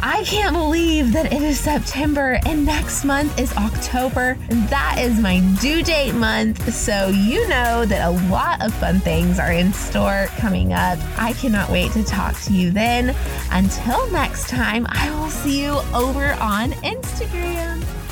I 0.00 0.22
can't 0.24 0.54
believe 0.54 1.12
that 1.12 1.32
it 1.32 1.42
is 1.42 1.58
September 1.58 2.38
and 2.46 2.64
next 2.64 3.04
month 3.04 3.38
is 3.40 3.52
October. 3.56 4.36
That 4.68 4.98
is 5.00 5.18
my 5.18 5.40
due 5.60 5.82
date 5.82 6.14
month. 6.14 6.72
So 6.72 7.08
you 7.08 7.48
know 7.48 7.84
that 7.84 8.06
a 8.06 8.10
lot 8.28 8.64
of 8.64 8.72
fun 8.74 9.00
things 9.00 9.40
are 9.40 9.52
in 9.52 9.72
store 9.72 10.26
coming 10.36 10.72
up. 10.72 10.98
I 11.18 11.32
cannot 11.32 11.70
wait 11.70 11.90
to 11.92 12.04
talk 12.04 12.38
to 12.42 12.52
you 12.52 12.70
then. 12.70 13.16
Until 13.50 14.08
next 14.12 14.48
time, 14.48 14.86
I 14.90 15.10
will 15.18 15.30
see 15.30 15.64
you 15.64 15.80
over 15.94 16.34
on 16.34 16.72
Instagram. 16.84 18.03